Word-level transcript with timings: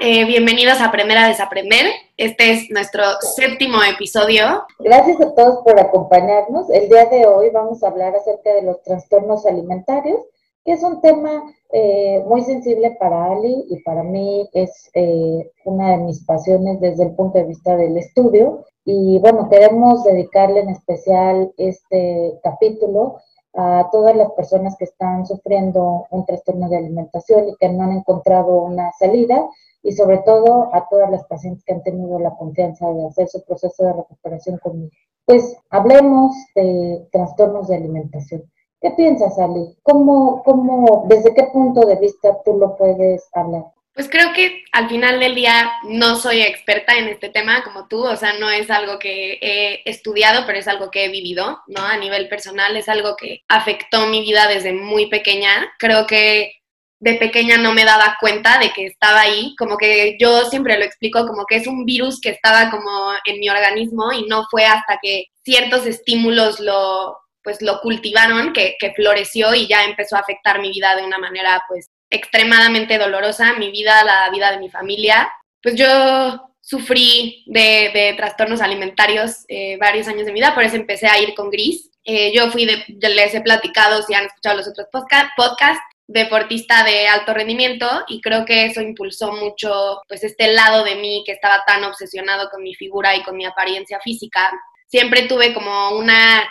eh, 0.00 0.24
bienvenidos 0.24 0.80
a 0.80 0.90
Primera 0.90 1.28
Desaprender. 1.28 1.84
Este 2.16 2.52
es 2.52 2.70
nuestro 2.70 3.02
séptimo 3.20 3.76
episodio. 3.82 4.64
Gracias 4.78 5.20
a 5.20 5.34
todos 5.34 5.62
por 5.62 5.78
acompañarnos. 5.78 6.70
El 6.70 6.88
día 6.88 7.04
de 7.04 7.26
hoy 7.26 7.50
vamos 7.50 7.82
a 7.82 7.88
hablar 7.88 8.14
acerca 8.16 8.54
de 8.54 8.62
los 8.62 8.82
trastornos 8.82 9.44
alimentarios, 9.44 10.20
que 10.64 10.72
es 10.72 10.82
un 10.82 11.02
tema 11.02 11.42
eh, 11.72 12.24
muy 12.26 12.40
sensible 12.42 12.96
para 12.98 13.26
Ali 13.26 13.66
y 13.68 13.82
para 13.82 14.02
mí 14.02 14.48
es 14.54 14.90
eh, 14.94 15.50
una 15.66 15.90
de 15.90 15.98
mis 15.98 16.24
pasiones 16.24 16.80
desde 16.80 17.04
el 17.04 17.14
punto 17.14 17.36
de 17.36 17.44
vista 17.44 17.76
del 17.76 17.98
estudio. 17.98 18.64
Y 18.86 19.18
bueno, 19.18 19.50
queremos 19.50 20.02
dedicarle 20.04 20.60
en 20.60 20.70
especial 20.70 21.52
este 21.58 22.40
capítulo 22.42 23.20
a 23.54 23.88
todas 23.90 24.14
las 24.16 24.30
personas 24.32 24.76
que 24.76 24.84
están 24.84 25.26
sufriendo 25.26 26.06
un 26.10 26.24
trastorno 26.24 26.68
de 26.68 26.76
alimentación 26.76 27.48
y 27.48 27.56
que 27.56 27.68
no 27.68 27.84
han 27.84 27.92
encontrado 27.92 28.62
una 28.62 28.92
salida 28.92 29.48
y 29.82 29.92
sobre 29.92 30.18
todo 30.18 30.74
a 30.74 30.86
todas 30.88 31.10
las 31.10 31.24
pacientes 31.24 31.64
que 31.64 31.72
han 31.72 31.82
tenido 31.82 32.18
la 32.18 32.36
confianza 32.36 32.90
de 32.92 33.06
hacer 33.06 33.28
su 33.28 33.42
proceso 33.44 33.84
de 33.84 33.92
recuperación 33.94 34.58
conmigo. 34.58 34.90
Pues 35.24 35.56
hablemos 35.70 36.34
de 36.54 37.08
trastornos 37.12 37.68
de 37.68 37.76
alimentación. 37.76 38.42
¿Qué 38.80 38.90
piensas, 38.92 39.38
Ali? 39.38 39.76
¿Cómo, 39.82 40.42
cómo, 40.42 41.04
¿Desde 41.08 41.34
qué 41.34 41.44
punto 41.52 41.86
de 41.86 41.96
vista 41.96 42.40
tú 42.44 42.56
lo 42.56 42.76
puedes 42.76 43.28
hablar? 43.32 43.66
Pues 43.92 44.08
creo 44.08 44.32
que 44.32 44.64
al 44.72 44.88
final 44.88 45.18
del 45.18 45.34
día 45.34 45.72
no 45.82 46.16
soy 46.16 46.42
experta 46.42 46.96
en 46.96 47.08
este 47.08 47.28
tema 47.28 47.64
como 47.64 47.88
tú, 47.88 48.04
o 48.04 48.16
sea, 48.16 48.34
no 48.34 48.48
es 48.48 48.70
algo 48.70 48.98
que 48.98 49.38
he 49.42 49.82
estudiado, 49.84 50.46
pero 50.46 50.58
es 50.58 50.68
algo 50.68 50.90
que 50.90 51.04
he 51.04 51.08
vivido, 51.08 51.60
¿no? 51.66 51.82
A 51.82 51.96
nivel 51.96 52.28
personal 52.28 52.76
es 52.76 52.88
algo 52.88 53.16
que 53.16 53.42
afectó 53.48 54.06
mi 54.06 54.22
vida 54.22 54.46
desde 54.46 54.72
muy 54.72 55.06
pequeña. 55.06 55.72
Creo 55.78 56.06
que 56.06 56.52
de 57.00 57.14
pequeña 57.14 57.56
no 57.56 57.72
me 57.72 57.84
daba 57.84 58.16
cuenta 58.20 58.58
de 58.58 58.70
que 58.72 58.86
estaba 58.86 59.22
ahí, 59.22 59.54
como 59.58 59.76
que 59.76 60.16
yo 60.20 60.44
siempre 60.44 60.78
lo 60.78 60.84
explico 60.84 61.26
como 61.26 61.46
que 61.46 61.56
es 61.56 61.66
un 61.66 61.84
virus 61.84 62.20
que 62.20 62.30
estaba 62.30 62.70
como 62.70 63.12
en 63.24 63.40
mi 63.40 63.48
organismo 63.48 64.12
y 64.12 64.26
no 64.26 64.44
fue 64.50 64.66
hasta 64.66 64.98
que 65.02 65.24
ciertos 65.44 65.86
estímulos 65.86 66.60
lo 66.60 67.16
pues 67.42 67.62
lo 67.62 67.80
cultivaron, 67.80 68.52
que, 68.52 68.76
que 68.78 68.92
floreció 68.92 69.54
y 69.54 69.66
ya 69.66 69.84
empezó 69.84 70.16
a 70.16 70.20
afectar 70.20 70.60
mi 70.60 70.70
vida 70.70 70.94
de 70.94 71.04
una 71.04 71.18
manera 71.18 71.64
pues 71.68 71.88
extremadamente 72.10 72.98
dolorosa, 72.98 73.54
mi 73.54 73.70
vida, 73.70 74.04
la 74.04 74.28
vida 74.30 74.50
de 74.50 74.58
mi 74.58 74.68
familia. 74.68 75.32
Pues 75.62 75.76
yo 75.76 76.50
sufrí 76.60 77.44
de, 77.46 78.14
trastornos 78.16 78.60
alimentarios 78.60 79.44
eh, 79.48 79.76
varios 79.78 80.08
años 80.08 80.26
de 80.26 80.32
mi 80.32 80.40
vida, 80.40 80.54
por 80.54 80.64
eso 80.64 80.76
empecé 80.76 81.06
a 81.06 81.18
ir 81.20 81.34
con 81.34 81.50
Gris. 81.50 81.90
Eh, 82.04 82.32
yo 82.34 82.50
fui, 82.50 82.66
de, 82.66 82.84
les 83.08 83.34
he 83.34 83.40
platicado, 83.40 84.02
si 84.02 84.14
han 84.14 84.26
escuchado 84.26 84.56
los 84.56 84.68
otros 84.68 84.88
podcasts, 84.90 85.32
podcast, 85.36 85.80
deportista 86.06 86.82
de 86.82 87.06
alto 87.06 87.32
rendimiento 87.32 87.86
y 88.08 88.20
creo 88.20 88.44
que 88.44 88.64
eso 88.64 88.80
impulsó 88.80 89.32
mucho 89.32 90.02
pues 90.08 90.24
este 90.24 90.52
lado 90.52 90.82
de 90.82 90.96
mí 90.96 91.22
que 91.24 91.30
estaba 91.30 91.62
tan 91.64 91.84
obsesionado 91.84 92.50
con 92.50 92.64
mi 92.64 92.74
figura 92.74 93.14
y 93.14 93.22
con 93.22 93.36
mi 93.36 93.44
apariencia 93.44 94.00
física. 94.00 94.50
Siempre 94.88 95.28
tuve 95.28 95.54
como 95.54 95.90
una 95.90 96.48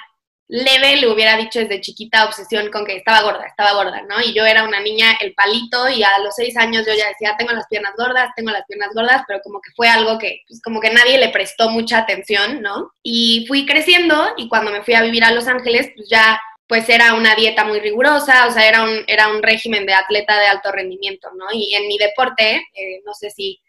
leve 0.50 0.96
le 0.96 1.08
hubiera 1.08 1.38
dicho 1.38 1.60
desde 1.60 1.80
chiquita 1.80 2.26
obsesión 2.26 2.72
con 2.72 2.84
que 2.84 2.98
estaba 2.98 3.22
gorda, 3.22 3.46
estaba 3.46 3.74
gorda, 3.74 4.02
¿no? 4.10 4.20
Y 4.20 4.34
yo 4.34 4.46
era 4.46 4.64
una 4.64 4.80
niña, 4.80 5.16
el 5.22 5.34
palito, 5.36 5.88
y 5.88 6.02
a 6.02 6.10
los 6.24 6.34
seis 6.36 6.58
años 6.58 6.88
yo 6.88 6.94
ya 6.96 7.08
decía, 7.08 7.36
tengo 7.38 7.52
las 7.54 7.68
piernas 7.68 7.94
gordas, 7.96 8.32
tengo 8.36 8.50
las 8.50 8.66
piernas 8.66 8.90
gordas, 8.96 9.22
pero 9.28 9.42
como 9.44 9.62
que 9.62 9.72
fue 9.76 9.88
algo 9.88 10.18
que, 10.18 10.42
pues 10.48 10.60
como 10.62 10.82
que 10.82 10.90
nadie 10.90 11.20
le 11.20 11.30
prestó 11.30 11.70
mucha 11.70 12.00
atención, 12.00 12.64
¿no? 12.64 12.92
Y 13.04 13.46
fui 13.48 13.68
creciendo 13.68 14.34
y 14.38 14.50
cuando 14.50 14.72
me 14.72 14.82
fui 14.84 14.96
a 14.96 15.04
vivir 15.04 15.24
a 15.24 15.32
Los 15.32 15.48
Ángeles, 15.48 15.92
pues 15.96 16.10
ya 16.10 16.42
pues 16.68 16.88
era 16.90 17.14
una 17.14 17.36
dieta 17.36 17.64
muy 17.64 17.80
rigurosa, 17.80 18.48
o 18.48 18.52
sea, 18.52 18.68
era 18.68 18.84
un, 18.84 19.04
era 19.08 19.28
un 19.30 19.42
régimen 19.42 19.86
de 19.86 19.94
atleta 19.94 20.40
de 20.40 20.48
alto 20.48 20.72
rendimiento, 20.72 21.30
¿no? 21.36 21.46
Y 21.52 21.74
en 21.76 21.88
mi 21.88 21.98
deporte, 21.98 22.56
eh, 22.74 23.02
no 23.06 23.14
sé 23.14 23.30
si 23.30 23.60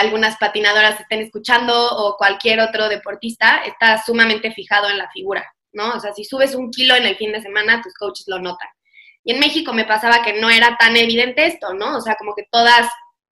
algunas 0.00 0.36
patinadoras 0.36 1.00
estén 1.00 1.20
escuchando 1.20 1.74
o 1.74 2.16
cualquier 2.16 2.60
otro 2.60 2.88
deportista, 2.88 3.62
está 3.64 4.02
sumamente 4.02 4.52
fijado 4.52 4.88
en 4.88 4.98
la 4.98 5.10
figura, 5.10 5.44
¿no? 5.74 5.92
O 5.92 6.00
sea, 6.00 6.14
si 6.14 6.24
subes 6.24 6.54
un 6.54 6.70
kilo 6.70 6.94
en 6.94 7.04
el 7.04 7.16
fin 7.16 7.32
de 7.32 7.42
semana, 7.42 7.82
tus 7.82 7.94
coaches 7.94 8.26
lo 8.28 8.38
notan. 8.38 8.68
Y 9.24 9.32
en 9.32 9.40
México 9.40 9.72
me 9.72 9.84
pasaba 9.84 10.22
que 10.22 10.40
no 10.40 10.50
era 10.50 10.76
tan 10.78 10.96
evidente 10.96 11.46
esto, 11.46 11.74
¿no? 11.74 11.96
O 11.96 12.00
sea, 12.00 12.14
como 12.16 12.34
que 12.34 12.46
todas 12.50 12.88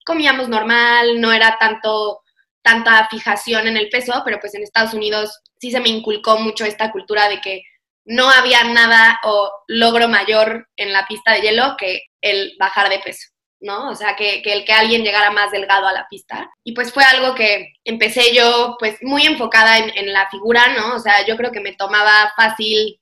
comíamos 0.05 0.49
normal, 0.49 1.21
no 1.21 1.33
era 1.33 1.57
tanto 1.59 2.21
tanta 2.65 3.07
fijación 3.09 3.69
en 3.69 3.77
el 3.77 3.91
peso, 3.91 4.23
pero 4.25 4.41
pues 4.41 4.55
en 4.55 4.63
Estados 4.63 4.95
Unidos 4.95 5.39
sí 5.61 5.71
se 5.71 5.81
me 5.81 5.91
inculcó 5.91 6.39
mucho 6.39 6.65
esta 6.65 6.91
cultura 6.91 7.29
de 7.29 7.41
que 7.43 7.63
no 8.07 8.31
había 8.31 8.65
nada 8.65 9.21
o 9.23 9.51
logro 9.69 10.09
mayor 10.09 10.67
en 10.77 10.93
la 10.93 11.07
pista 11.07 11.33
de 11.33 11.43
hielo 11.43 11.77
que 11.79 12.01
el 12.23 12.55
bajar 12.59 12.89
de 12.89 13.01
peso. 13.01 13.34
¿No? 13.65 13.89
O 13.91 13.95
sea, 13.95 14.15
que, 14.15 14.43
el 14.45 14.65
que 14.65 14.73
alguien 14.73 15.03
llegara 15.03 15.31
más 15.31 15.51
delgado 15.51 15.89
a 15.89 15.93
la 15.93 16.07
pista. 16.09 16.51
Y 16.63 16.75
pues 16.75 16.93
fue 16.93 17.03
algo 17.03 17.35
que 17.35 17.73
empecé 17.83 18.35
yo 18.35 18.77
pues 18.79 18.99
muy 19.03 19.23
enfocada 19.23 19.79
en, 19.79 20.13
la 20.13 20.29
figura, 20.29 20.75
¿no? 20.77 20.95
O 20.97 20.99
sea, 20.99 21.27
yo 21.27 21.37
creo 21.37 21.51
que 21.51 21.61
me 21.61 21.75
tomaba 21.75 22.33
fácil 22.37 23.01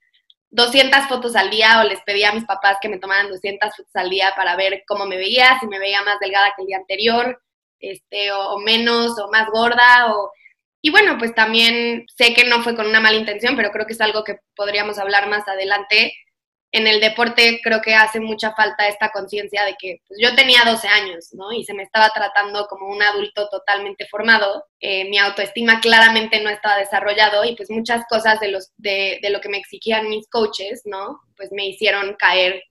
200 0.51 1.09
fotos 1.09 1.35
al 1.35 1.51
día 1.51 1.81
o 1.81 1.85
les 1.85 2.01
pedía 2.03 2.31
a 2.31 2.35
mis 2.35 2.45
papás 2.45 2.79
que 2.81 2.89
me 2.89 2.99
tomaran 2.99 3.29
200 3.29 3.77
fotos 3.77 3.95
al 3.95 4.09
día 4.09 4.33
para 4.37 4.55
ver 4.55 4.85
cómo 4.87 5.05
me 5.05 5.17
veía, 5.17 5.59
si 5.59 5.67
me 5.67 5.81
veía 5.81 6.03
más 6.03 6.21
delgada 6.21 6.53
que 6.55 6.63
el 6.63 6.69
día 6.69 6.77
anterior, 6.77 7.43
este, 7.81 8.31
o, 8.33 8.59
menos, 8.59 9.19
o 9.19 9.31
más 9.31 9.49
gorda, 9.51 10.13
o... 10.15 10.31
Y 10.81 10.91
bueno, 10.91 11.17
pues 11.19 11.35
también 11.35 12.07
sé 12.17 12.35
que 12.35 12.45
no 12.45 12.63
fue 12.63 12.77
con 12.77 12.87
una 12.87 13.01
mala 13.01 13.17
intención, 13.17 13.57
pero 13.57 13.71
creo 13.73 13.87
que 13.87 13.93
es 13.95 14.01
algo 14.01 14.25
que 14.25 14.39
podríamos 14.57 14.99
hablar 14.99 15.29
más 15.29 15.47
adelante 15.49 16.13
en 16.73 16.87
el 16.87 17.01
deporte 17.01 17.61
creo 17.63 17.83
que 17.83 17.95
hace 17.95 18.19
mucha 18.19 18.55
falta 18.55 18.89
esta 18.89 19.11
conciencia 19.11 19.65
de 19.65 19.77
que 19.79 20.01
pues, 20.09 20.19
yo 20.21 20.35
tenía 20.35 20.65
12 20.65 20.89
años, 20.89 21.29
¿no? 21.33 21.53
Y 21.53 21.65
se 21.65 21.75
me 21.75 21.83
estaba 21.83 22.11
tratando 22.15 22.67
como 22.67 22.89
un 22.89 23.03
adulto 23.03 23.49
totalmente 23.51 24.07
formado. 24.11 24.65
Eh, 24.81 25.09
mi 25.11 25.19
autoestima 25.19 25.81
claramente 25.81 26.41
no 26.41 26.49
estaba 26.49 26.79
desarrollado 26.79 27.45
y 27.45 27.55
pues 27.55 27.71
muchas 27.71 28.05
cosas 28.09 28.41
de, 28.41 28.49
los, 28.49 28.73
de, 28.79 29.19
de, 29.23 29.31
lo 29.31 29.41
que 29.43 29.51
me 29.51 29.59
exigían 29.59 30.09
mis 30.09 30.27
coaches, 30.29 30.83
¿no? 30.87 31.21
Pues 31.37 31.53
me 31.53 31.67
hicieron 31.67 32.17
caer 32.19 32.63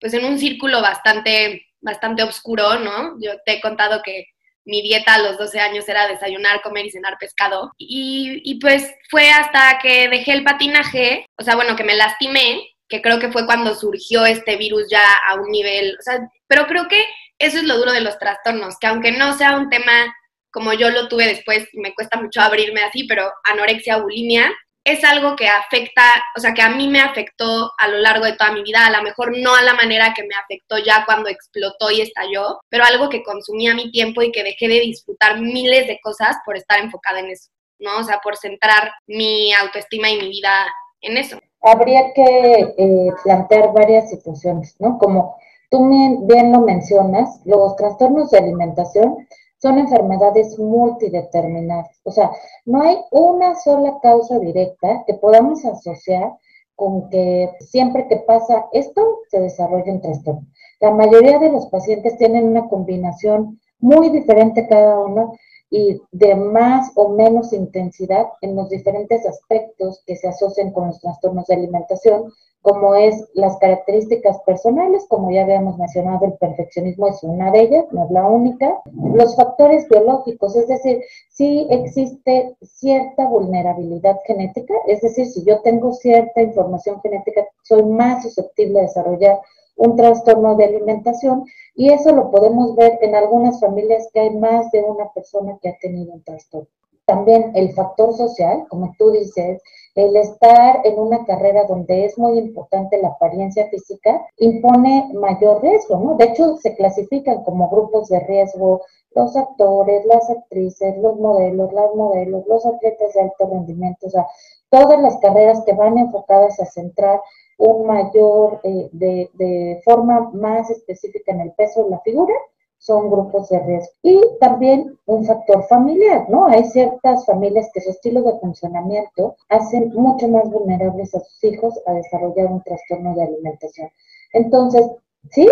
pues 0.00 0.14
en 0.14 0.24
un 0.24 0.38
círculo 0.38 0.80
bastante, 0.80 1.66
bastante 1.82 2.22
oscuro, 2.22 2.78
¿no? 2.78 3.16
Yo 3.20 3.32
te 3.44 3.52
he 3.52 3.60
contado 3.60 4.00
que 4.02 4.24
mi 4.64 4.80
dieta 4.80 5.14
a 5.14 5.18
los 5.18 5.36
12 5.36 5.60
años 5.60 5.86
era 5.86 6.08
desayunar, 6.08 6.62
comer 6.62 6.86
y 6.86 6.90
cenar 6.90 7.18
pescado. 7.18 7.72
Y, 7.76 8.40
y 8.42 8.58
pues 8.58 8.90
fue 9.10 9.30
hasta 9.30 9.78
que 9.82 10.08
dejé 10.08 10.32
el 10.32 10.44
patinaje, 10.44 11.26
o 11.38 11.42
sea, 11.42 11.56
bueno, 11.56 11.76
que 11.76 11.84
me 11.84 11.94
lastimé 11.94 12.70
que 12.90 13.00
creo 13.00 13.18
que 13.18 13.32
fue 13.32 13.46
cuando 13.46 13.74
surgió 13.74 14.26
este 14.26 14.56
virus 14.56 14.84
ya 14.90 15.02
a 15.28 15.36
un 15.36 15.50
nivel, 15.50 15.96
o 15.98 16.02
sea, 16.02 16.28
pero 16.46 16.66
creo 16.66 16.88
que 16.88 17.02
eso 17.38 17.58
es 17.58 17.64
lo 17.64 17.78
duro 17.78 17.92
de 17.92 18.02
los 18.02 18.18
trastornos, 18.18 18.76
que 18.78 18.88
aunque 18.88 19.12
no 19.12 19.32
sea 19.38 19.56
un 19.56 19.70
tema 19.70 20.14
como 20.50 20.72
yo 20.72 20.90
lo 20.90 21.08
tuve 21.08 21.26
después, 21.26 21.68
me 21.74 21.94
cuesta 21.94 22.20
mucho 22.20 22.40
abrirme 22.40 22.82
así, 22.82 23.04
pero 23.04 23.32
anorexia, 23.44 23.98
bulimia, 23.98 24.52
es 24.84 25.04
algo 25.04 25.36
que 25.36 25.46
afecta, 25.46 26.02
o 26.36 26.40
sea, 26.40 26.52
que 26.54 26.62
a 26.62 26.70
mí 26.70 26.88
me 26.88 27.00
afectó 27.00 27.70
a 27.78 27.88
lo 27.88 27.98
largo 27.98 28.24
de 28.24 28.32
toda 28.32 28.50
mi 28.52 28.62
vida, 28.62 28.86
a 28.86 28.90
lo 28.90 29.02
mejor 29.02 29.38
no 29.38 29.54
a 29.54 29.62
la 29.62 29.74
manera 29.74 30.12
que 30.14 30.24
me 30.24 30.34
afectó 30.34 30.78
ya 30.78 31.04
cuando 31.04 31.28
explotó 31.28 31.90
y 31.90 32.00
estalló, 32.00 32.58
pero 32.68 32.84
algo 32.84 33.08
que 33.08 33.22
consumía 33.22 33.74
mi 33.74 33.92
tiempo 33.92 34.22
y 34.22 34.32
que 34.32 34.42
dejé 34.42 34.68
de 34.68 34.80
disfrutar 34.80 35.40
miles 35.40 35.86
de 35.86 36.00
cosas 36.02 36.36
por 36.44 36.56
estar 36.56 36.80
enfocada 36.80 37.20
en 37.20 37.30
eso, 37.30 37.50
¿no? 37.78 37.98
O 37.98 38.04
sea, 38.04 38.18
por 38.18 38.36
centrar 38.36 38.92
mi 39.06 39.52
autoestima 39.52 40.10
y 40.10 40.18
mi 40.18 40.28
vida 40.28 40.66
en 41.02 41.16
eso 41.16 41.38
habría 41.62 42.12
que 42.14 42.74
eh, 42.76 43.10
plantear 43.22 43.72
varias 43.72 44.10
situaciones, 44.10 44.74
¿no? 44.78 44.98
Como 44.98 45.36
tú 45.70 45.88
bien 46.26 46.52
lo 46.52 46.60
mencionas, 46.60 47.40
los 47.44 47.76
trastornos 47.76 48.30
de 48.30 48.38
alimentación 48.38 49.26
son 49.58 49.78
enfermedades 49.78 50.58
multideterminadas. 50.58 52.00
O 52.04 52.10
sea, 52.10 52.30
no 52.64 52.82
hay 52.82 52.96
una 53.10 53.54
sola 53.56 53.98
causa 54.02 54.38
directa 54.38 55.04
que 55.06 55.14
podamos 55.14 55.64
asociar 55.64 56.32
con 56.74 57.10
que 57.10 57.50
siempre 57.60 58.08
que 58.08 58.16
pasa 58.16 58.66
esto 58.72 59.18
se 59.28 59.38
desarrolla 59.38 59.92
un 59.92 60.00
trastorno. 60.00 60.46
La 60.80 60.92
mayoría 60.92 61.38
de 61.38 61.52
los 61.52 61.66
pacientes 61.66 62.16
tienen 62.16 62.48
una 62.48 62.68
combinación 62.68 63.60
muy 63.80 64.08
diferente 64.08 64.66
cada 64.66 64.98
uno 64.98 65.34
y 65.70 66.02
de 66.10 66.34
más 66.34 66.90
o 66.96 67.10
menos 67.10 67.52
intensidad 67.52 68.26
en 68.40 68.56
los 68.56 68.68
diferentes 68.68 69.24
aspectos 69.24 70.02
que 70.04 70.16
se 70.16 70.28
asocian 70.28 70.72
con 70.72 70.88
los 70.88 71.00
trastornos 71.00 71.46
de 71.46 71.54
alimentación, 71.54 72.32
como 72.62 72.94
es 72.94 73.30
las 73.32 73.56
características 73.56 74.38
personales, 74.44 75.06
como 75.08 75.30
ya 75.30 75.42
habíamos 75.42 75.78
mencionado, 75.78 76.26
el 76.26 76.34
perfeccionismo 76.34 77.06
es 77.08 77.22
una 77.22 77.50
de 77.50 77.60
ellas, 77.60 77.86
no 77.90 78.04
es 78.04 78.10
la 78.10 78.26
única, 78.26 78.82
los 79.14 79.34
factores 79.34 79.88
biológicos, 79.88 80.56
es 80.56 80.68
decir, 80.68 81.02
si 81.30 81.66
existe 81.70 82.54
cierta 82.62 83.26
vulnerabilidad 83.26 84.18
genética, 84.26 84.74
es 84.86 85.00
decir, 85.00 85.26
si 85.26 85.42
yo 85.44 85.62
tengo 85.62 85.94
cierta 85.94 86.42
información 86.42 87.00
genética, 87.00 87.46
soy 87.62 87.82
más 87.84 88.24
susceptible 88.24 88.80
a 88.80 88.82
desarrollar 88.82 89.40
un 89.80 89.96
trastorno 89.96 90.56
de 90.56 90.66
alimentación 90.66 91.44
y 91.74 91.90
eso 91.90 92.12
lo 92.12 92.30
podemos 92.30 92.76
ver 92.76 92.98
en 93.00 93.14
algunas 93.14 93.58
familias 93.60 94.08
que 94.12 94.20
hay 94.20 94.36
más 94.36 94.70
de 94.72 94.82
una 94.82 95.10
persona 95.14 95.58
que 95.60 95.70
ha 95.70 95.78
tenido 95.80 96.12
un 96.12 96.22
trastorno. 96.22 96.68
también 97.06 97.50
el 97.56 97.72
factor 97.72 98.14
social, 98.14 98.66
como 98.68 98.94
tú 98.96 99.10
dices, 99.10 99.60
el 99.96 100.14
estar 100.16 100.80
en 100.84 100.96
una 100.98 101.24
carrera 101.24 101.64
donde 101.64 102.04
es 102.04 102.16
muy 102.18 102.38
importante 102.38 103.02
la 103.02 103.08
apariencia 103.08 103.66
física 103.68 104.24
impone 104.36 105.10
mayor 105.14 105.60
riesgo, 105.62 105.98
¿no? 105.98 106.14
De 106.16 106.26
hecho, 106.26 106.56
se 106.58 106.76
clasifican 106.76 107.42
como 107.42 107.68
grupos 107.68 108.08
de 108.10 108.20
riesgo 108.20 108.82
los 109.16 109.34
actores, 109.34 110.04
las 110.06 110.30
actrices, 110.30 110.96
los 110.98 111.16
modelos, 111.18 111.72
las 111.72 111.92
modelos, 111.96 112.46
los 112.46 112.64
atletas 112.64 113.12
de 113.14 113.22
alto 113.22 113.48
rendimiento, 113.50 114.06
o 114.06 114.10
sea, 114.10 114.26
todas 114.68 115.00
las 115.00 115.16
carreras 115.18 115.64
que 115.66 115.72
van 115.72 115.98
enfocadas 115.98 116.60
a 116.60 116.66
centrar 116.66 117.20
un 117.60 117.86
mayor, 117.86 118.60
eh, 118.64 118.88
de, 118.92 119.30
de 119.34 119.80
forma 119.84 120.30
más 120.32 120.70
específica 120.70 121.32
en 121.32 121.42
el 121.42 121.52
peso 121.52 121.84
de 121.84 121.90
la 121.90 122.00
figura, 122.00 122.34
son 122.78 123.10
grupos 123.10 123.50
de 123.50 123.58
riesgo. 123.60 123.92
Y 124.02 124.20
también 124.40 124.98
un 125.04 125.24
factor 125.24 125.62
familiar, 125.64 126.28
¿no? 126.30 126.46
Hay 126.46 126.64
ciertas 126.64 127.26
familias 127.26 127.68
que 127.74 127.82
su 127.82 127.90
estilo 127.90 128.22
de 128.22 128.38
funcionamiento 128.38 129.36
hacen 129.50 129.92
mucho 129.92 130.26
más 130.28 130.50
vulnerables 130.50 131.14
a 131.14 131.20
sus 131.20 131.44
hijos 131.44 131.78
a 131.86 131.92
desarrollar 131.92 132.46
un 132.46 132.62
trastorno 132.62 133.14
de 133.14 133.24
alimentación. 133.24 133.90
Entonces, 134.32 134.90
sí, 135.30 135.46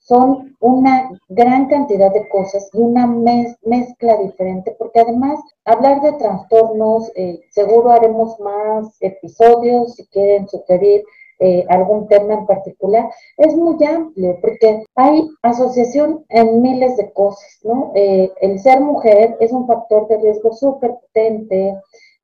son 0.00 0.54
una 0.60 1.10
gran 1.28 1.68
cantidad 1.68 2.12
de 2.12 2.28
cosas 2.28 2.68
y 2.74 2.78
una 2.78 3.06
mezcla 3.06 4.18
diferente, 4.18 4.76
porque 4.78 5.00
además 5.00 5.40
hablar 5.64 6.00
de 6.02 6.12
trastornos, 6.12 7.10
eh, 7.16 7.40
seguro 7.50 7.90
haremos 7.90 8.38
más 8.38 8.96
episodios 9.00 9.94
si 9.94 10.06
quieren 10.08 10.46
sugerir 10.48 11.02
eh, 11.38 11.64
algún 11.68 12.08
tema 12.08 12.34
en 12.34 12.46
particular, 12.46 13.10
es 13.36 13.54
muy 13.54 13.82
amplio 13.84 14.38
porque 14.40 14.84
hay 14.94 15.28
asociación 15.42 16.24
en 16.30 16.62
miles 16.62 16.96
de 16.96 17.12
cosas, 17.12 17.58
¿no? 17.62 17.92
Eh, 17.94 18.32
el 18.40 18.58
ser 18.58 18.80
mujer 18.80 19.36
es 19.40 19.52
un 19.52 19.66
factor 19.66 20.08
de 20.08 20.18
riesgo 20.18 20.52
súper 20.52 20.94
potente. 20.94 21.74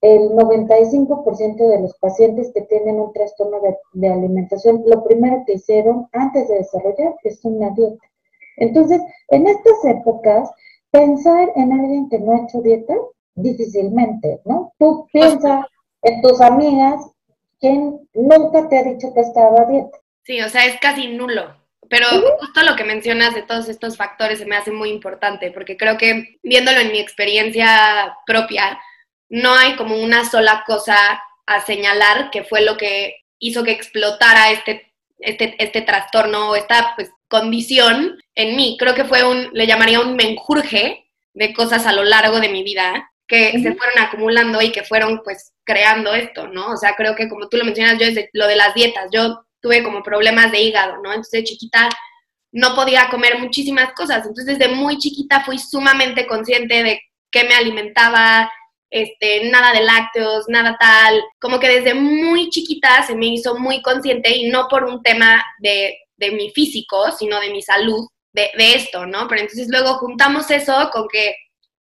El 0.00 0.30
95% 0.30 1.68
de 1.68 1.80
los 1.80 1.94
pacientes 1.98 2.50
que 2.52 2.62
tienen 2.62 2.98
un 2.98 3.12
trastorno 3.12 3.60
de, 3.60 3.76
de 3.92 4.08
alimentación, 4.08 4.82
lo 4.86 5.04
primero 5.04 5.44
que 5.46 5.54
hicieron 5.54 6.08
antes 6.12 6.48
de 6.48 6.56
desarrollar 6.56 7.14
es 7.22 7.44
una 7.44 7.70
dieta. 7.70 8.04
Entonces, 8.56 9.00
en 9.28 9.46
estas 9.46 9.84
épocas, 9.84 10.50
pensar 10.90 11.52
en 11.54 11.72
alguien 11.72 12.08
que 12.08 12.18
no 12.18 12.32
ha 12.32 12.44
hecho 12.44 12.60
dieta, 12.62 12.94
difícilmente, 13.34 14.40
¿no? 14.44 14.72
Tú 14.78 15.06
piensas 15.12 15.66
en 16.02 16.20
tus 16.20 16.40
amigas 16.40 17.00
¿quién 17.62 18.00
nunca 18.12 18.68
te 18.68 18.78
ha 18.78 18.82
dicho 18.82 19.14
que 19.14 19.20
estaba 19.20 19.64
dieta? 19.70 19.96
Sí, 20.24 20.42
o 20.42 20.50
sea, 20.50 20.66
es 20.66 20.78
casi 20.80 21.08
nulo. 21.08 21.56
Pero 21.88 22.06
justo 22.38 22.62
lo 22.62 22.74
que 22.74 22.84
mencionas 22.84 23.34
de 23.34 23.42
todos 23.42 23.68
estos 23.68 23.96
factores 23.96 24.38
se 24.38 24.46
me 24.46 24.56
hace 24.56 24.70
muy 24.70 24.90
importante, 24.90 25.50
porque 25.50 25.76
creo 25.76 25.96
que 25.96 26.38
viéndolo 26.42 26.80
en 26.80 26.92
mi 26.92 26.98
experiencia 26.98 28.16
propia, 28.26 28.80
no 29.28 29.54
hay 29.54 29.76
como 29.76 29.96
una 29.96 30.28
sola 30.28 30.64
cosa 30.66 30.96
a 31.46 31.60
señalar 31.60 32.30
que 32.30 32.44
fue 32.44 32.62
lo 32.62 32.76
que 32.76 33.16
hizo 33.38 33.62
que 33.62 33.72
explotara 33.72 34.50
este, 34.50 34.92
este, 35.18 35.54
este 35.62 35.82
trastorno 35.82 36.50
o 36.50 36.56
esta 36.56 36.92
pues, 36.96 37.10
condición 37.28 38.18
en 38.34 38.56
mí. 38.56 38.76
Creo 38.78 38.94
que 38.94 39.04
fue 39.04 39.24
un, 39.24 39.50
le 39.52 39.66
llamaría 39.66 40.00
un 40.00 40.16
menjurje 40.16 41.04
de 41.34 41.52
cosas 41.52 41.86
a 41.86 41.92
lo 41.92 42.04
largo 42.04 42.40
de 42.40 42.48
mi 42.48 42.62
vida 42.62 43.11
que 43.32 43.52
se 43.52 43.74
fueron 43.74 43.98
acumulando 43.98 44.60
y 44.60 44.72
que 44.72 44.82
fueron 44.82 45.22
pues 45.24 45.54
creando 45.64 46.12
esto, 46.12 46.48
¿no? 46.48 46.70
O 46.72 46.76
sea, 46.76 46.94
creo 46.94 47.16
que 47.16 47.30
como 47.30 47.48
tú 47.48 47.56
lo 47.56 47.64
mencionas, 47.64 47.98
yo 47.98 48.04
desde 48.04 48.28
lo 48.34 48.46
de 48.46 48.56
las 48.56 48.74
dietas, 48.74 49.08
yo 49.10 49.46
tuve 49.62 49.82
como 49.82 50.02
problemas 50.02 50.52
de 50.52 50.60
hígado, 50.60 50.98
¿no? 50.98 51.08
Entonces 51.08 51.40
de 51.40 51.44
chiquita 51.44 51.88
no 52.52 52.74
podía 52.74 53.08
comer 53.08 53.38
muchísimas 53.38 53.94
cosas, 53.94 54.26
entonces 54.26 54.58
desde 54.58 54.74
muy 54.74 54.98
chiquita 54.98 55.42
fui 55.44 55.58
sumamente 55.58 56.26
consciente 56.26 56.82
de 56.82 57.00
qué 57.30 57.44
me 57.44 57.54
alimentaba, 57.54 58.52
este, 58.90 59.48
nada 59.48 59.72
de 59.72 59.80
lácteos, 59.80 60.44
nada 60.48 60.76
tal, 60.78 61.24
como 61.40 61.58
que 61.58 61.68
desde 61.70 61.94
muy 61.94 62.50
chiquita 62.50 63.02
se 63.06 63.14
me 63.14 63.28
hizo 63.28 63.58
muy 63.58 63.80
consciente 63.80 64.28
y 64.36 64.50
no 64.50 64.68
por 64.68 64.84
un 64.84 65.02
tema 65.02 65.42
de, 65.58 65.96
de 66.18 66.32
mi 66.32 66.50
físico, 66.50 67.10
sino 67.12 67.40
de 67.40 67.48
mi 67.48 67.62
salud, 67.62 68.06
de, 68.34 68.50
de 68.58 68.74
esto, 68.74 69.06
¿no? 69.06 69.26
Pero 69.26 69.40
entonces 69.40 69.68
luego 69.70 69.94
juntamos 69.94 70.50
eso 70.50 70.90
con 70.92 71.08
que 71.08 71.34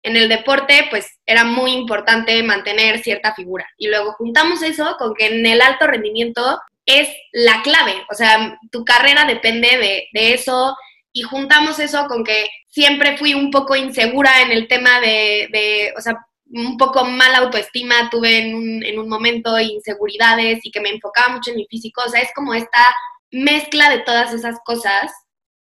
en 0.03 0.17
el 0.17 0.29
deporte, 0.29 0.87
pues 0.91 1.19
era 1.27 1.45
muy 1.45 1.73
importante 1.73 2.43
mantener 2.43 3.03
cierta 3.03 3.35
figura. 3.35 3.69
Y 3.77 3.89
luego 3.89 4.13
juntamos 4.13 4.63
eso 4.63 4.97
con 4.99 5.15
que 5.15 5.27
en 5.27 5.47
el 5.47 5.61
alto 5.61 5.87
rendimiento 5.87 6.59
es 6.87 7.09
la 7.33 7.63
clave, 7.63 8.05
o 8.11 8.15
sea, 8.15 8.59
tu 8.71 8.85
carrera 8.85 9.25
depende 9.25 10.09
de, 10.13 10.33
eso. 10.33 10.77
Y 11.13 11.23
juntamos 11.23 11.79
eso 11.79 12.07
con 12.07 12.25
que 12.25 12.49
siempre 12.69 13.17
fui 13.19 13.35
un 13.35 13.51
poco 13.51 13.75
insegura 13.77 14.43
en 14.43 14.53
el 14.53 14.69
tema 14.69 15.01
de, 15.01 15.93
o 15.97 16.01
sea, 16.01 16.17
un 16.53 16.77
poco 16.77 17.05
mala 17.05 17.39
autoestima, 17.39 18.11
tuve 18.11 18.39
en 18.39 18.55
un, 18.55 18.85
en 18.85 18.99
un 18.99 19.09
momento 19.09 19.59
inseguridades 19.59 20.61
y 20.63 20.71
que 20.71 20.81
me 20.81 20.91
enfocaba 20.91 21.35
mucho 21.35 21.51
en 21.51 21.59
mi 21.59 21.67
físico, 21.67 22.03
o 22.05 22.09
sea, 22.09 22.21
es 22.21 22.31
como 22.35 22.55
esta 22.55 22.85
mezcla 23.31 23.91
de 23.91 24.01
todas 24.01 24.33
esas 24.33 24.57
cosas 24.65 25.13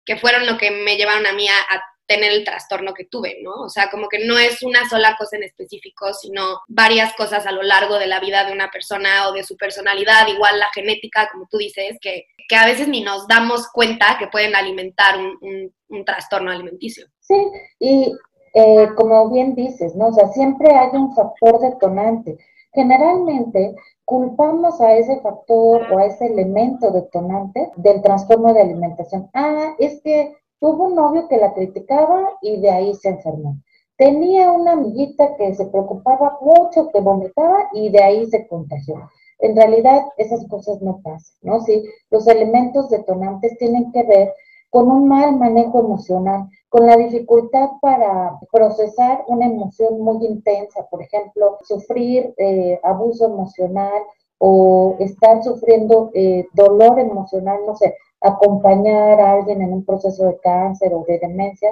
que 0.05 0.17
fueron 0.17 0.47
lo 0.47 0.57
que 0.57 0.71
me 0.71 0.97
llevaron 0.97 1.27
a 1.27 1.33
mí 1.33 1.47
a 1.47 1.83
tener 2.09 2.31
el 2.31 2.43
trastorno 2.43 2.95
que 2.95 3.05
tuve, 3.05 3.37
¿no? 3.43 3.51
O 3.51 3.69
sea, 3.69 3.91
como 3.91 4.09
que 4.09 4.25
no 4.25 4.39
es 4.39 4.63
una 4.63 4.89
sola 4.89 5.15
cosa 5.15 5.37
en 5.37 5.43
específico, 5.43 6.11
sino 6.11 6.61
varias 6.67 7.13
cosas 7.13 7.45
a 7.45 7.51
lo 7.51 7.61
largo 7.61 7.99
de 7.99 8.07
la 8.07 8.19
vida 8.19 8.43
de 8.45 8.51
una 8.51 8.71
persona 8.71 9.29
o 9.29 9.31
de 9.31 9.43
su 9.43 9.55
personalidad, 9.55 10.27
igual 10.27 10.57
la 10.57 10.69
genética, 10.73 11.29
como 11.31 11.47
tú 11.49 11.59
dices, 11.59 11.99
que, 12.01 12.25
que 12.47 12.55
a 12.55 12.65
veces 12.65 12.87
ni 12.87 13.03
nos 13.03 13.27
damos 13.27 13.69
cuenta 13.71 14.17
que 14.17 14.25
pueden 14.25 14.55
alimentar 14.55 15.19
un, 15.19 15.71
un, 15.89 16.03
trastorno 16.03 16.49
alimenticio. 16.49 17.05
Sí, 17.19 17.35
y 17.79 18.11
eh, 18.55 18.87
como 18.95 19.29
bien 19.29 19.53
dices, 19.53 19.95
¿no? 19.95 20.07
O 20.07 20.13
sea, 20.13 20.29
siempre 20.29 20.73
hay 20.73 20.89
un 20.93 21.13
factor 21.13 21.59
detonante. 21.59 22.39
Generalmente 22.73 23.75
culpamos 24.03 24.81
a 24.81 24.95
ese 24.95 25.21
factor 25.21 25.85
o 25.91 25.99
a 25.99 26.07
ese 26.07 26.25
elemento 26.25 26.89
detonante 26.89 27.69
del 27.75 28.01
trastorno 28.01 28.51
de 28.51 28.61
alimentación. 28.61 29.29
Ah, 29.35 29.75
es 29.77 30.01
que 30.01 30.38
Tuvo 30.59 30.87
un 30.87 30.95
novio 30.95 31.27
que 31.27 31.37
la 31.37 31.53
criticaba 31.53 32.37
y 32.41 32.59
de 32.59 32.69
ahí 32.69 32.93
se 32.95 33.09
enfermó. 33.09 33.57
Tenía 33.97 34.51
una 34.51 34.73
amiguita 34.73 35.35
que 35.35 35.53
se 35.55 35.65
preocupaba 35.65 36.37
mucho, 36.41 36.89
que 36.91 37.01
vomitaba 37.01 37.69
y 37.73 37.89
de 37.89 38.03
ahí 38.03 38.25
se 38.27 38.47
contagió. 38.47 39.09
En 39.39 39.55
realidad 39.55 40.05
esas 40.17 40.45
cosas 40.47 40.81
no 40.81 41.01
pasan, 41.01 41.35
¿no? 41.41 41.61
Sí, 41.61 41.83
los 42.09 42.27
elementos 42.27 42.89
detonantes 42.89 43.57
tienen 43.57 43.91
que 43.91 44.03
ver 44.03 44.33
con 44.69 44.91
un 44.91 45.07
mal 45.07 45.37
manejo 45.37 45.79
emocional, 45.79 46.47
con 46.69 46.85
la 46.85 46.95
dificultad 46.95 47.69
para 47.81 48.39
procesar 48.51 49.23
una 49.27 49.47
emoción 49.47 50.01
muy 50.01 50.25
intensa, 50.25 50.85
por 50.89 51.01
ejemplo, 51.01 51.57
sufrir 51.63 52.33
eh, 52.37 52.79
abuso 52.83 53.25
emocional 53.25 54.01
o 54.37 54.95
estar 54.99 55.43
sufriendo 55.43 56.11
eh, 56.13 56.45
dolor 56.53 56.99
emocional, 56.99 57.59
no 57.65 57.75
sé, 57.75 57.95
acompañar 58.21 59.19
a 59.19 59.33
alguien 59.33 59.61
en 59.61 59.73
un 59.73 59.85
proceso 59.85 60.25
de 60.25 60.37
cáncer 60.39 60.93
o 60.93 61.05
de 61.07 61.19
demencia, 61.19 61.69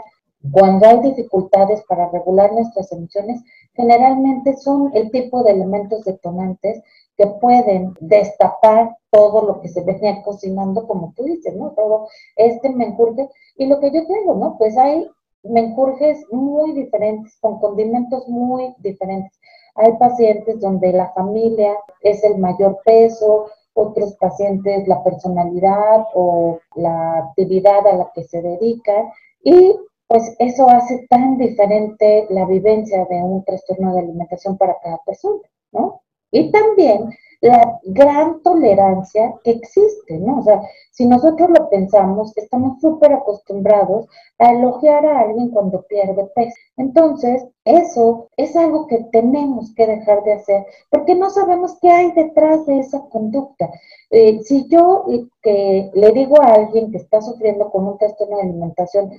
cuando 0.51 0.87
hay 0.87 0.99
dificultades 1.01 1.83
para 1.87 2.09
regular 2.09 2.53
nuestras 2.53 2.91
emociones, 2.91 3.41
generalmente 3.73 4.55
son 4.57 4.91
el 4.93 5.11
tipo 5.11 5.43
de 5.43 5.51
elementos 5.51 6.05
detonantes 6.05 6.81
que 7.17 7.27
pueden 7.27 7.95
destapar 7.99 8.95
todo 9.09 9.45
lo 9.45 9.61
que 9.61 9.67
se 9.67 9.83
venía 9.83 10.21
cocinando, 10.23 10.87
como 10.87 11.13
tú 11.15 11.23
dices, 11.23 11.55
¿no? 11.55 11.71
Todo 11.71 12.07
este 12.35 12.69
menjurje. 12.69 13.27
Y 13.57 13.65
lo 13.65 13.79
que 13.79 13.91
yo 13.91 14.05
tengo, 14.05 14.35
¿no? 14.35 14.57
Pues 14.57 14.77
hay 14.77 15.09
menjurjes 15.43 16.23
muy 16.31 16.73
diferentes, 16.73 17.37
con 17.41 17.59
condimentos 17.59 18.27
muy 18.27 18.75
diferentes. 18.79 19.39
Hay 19.75 19.93
pacientes 19.97 20.59
donde 20.59 20.93
la 20.93 21.11
familia 21.13 21.73
es 22.01 22.23
el 22.23 22.37
mayor 22.37 22.79
peso, 22.85 23.47
otros 23.77 24.15
pacientes 24.19 24.87
la 24.87 25.03
personalidad 25.03 26.05
o 26.13 26.59
la 26.75 27.19
actividad 27.19 27.85
a 27.87 27.93
la 27.93 28.11
que 28.13 28.23
se 28.23 28.41
dedican 28.41 29.11
y 29.43 29.75
pues 30.07 30.35
eso 30.39 30.69
hace 30.69 31.05
tan 31.09 31.37
diferente 31.37 32.27
la 32.29 32.45
vivencia 32.45 33.05
de 33.05 33.15
un 33.15 33.43
trastorno 33.43 33.93
de 33.93 34.01
alimentación 34.01 34.57
para 34.57 34.77
cada 34.81 34.97
persona, 35.05 35.41
¿no? 35.71 36.01
Y 36.31 36.51
también 36.51 37.09
la 37.41 37.79
gran 37.83 38.41
tolerancia 38.41 39.35
que 39.43 39.51
existe, 39.51 40.17
¿no? 40.17 40.39
O 40.39 40.43
sea, 40.43 40.61
si 40.91 41.05
nosotros 41.05 41.49
lo 41.49 41.69
pensamos, 41.69 42.35
estamos 42.35 42.81
súper 42.81 43.13
acostumbrados 43.13 44.07
a 44.39 44.51
elogiar 44.51 45.05
a 45.05 45.19
alguien 45.19 45.49
cuando 45.49 45.83
pierde 45.83 46.25
peso. 46.35 46.55
Entonces, 46.77 47.45
eso 47.65 48.29
es 48.37 48.55
algo 48.55 48.87
que 48.87 49.03
tenemos 49.11 49.73
que 49.75 49.85
dejar 49.85 50.23
de 50.23 50.33
hacer, 50.33 50.65
porque 50.89 51.13
no 51.15 51.29
sabemos 51.29 51.77
qué 51.81 51.89
hay 51.89 52.11
detrás 52.13 52.65
de 52.65 52.79
esa 52.79 53.07
conducta. 53.09 53.69
Eh, 54.09 54.39
si 54.43 54.67
yo 54.67 55.05
que 55.41 55.91
le 55.93 56.11
digo 56.13 56.41
a 56.41 56.53
alguien 56.53 56.91
que 56.91 56.97
está 56.97 57.21
sufriendo 57.21 57.69
con 57.69 57.87
un 57.87 57.97
trastorno 57.97 58.37
de 58.37 58.43
alimentación, 58.43 59.11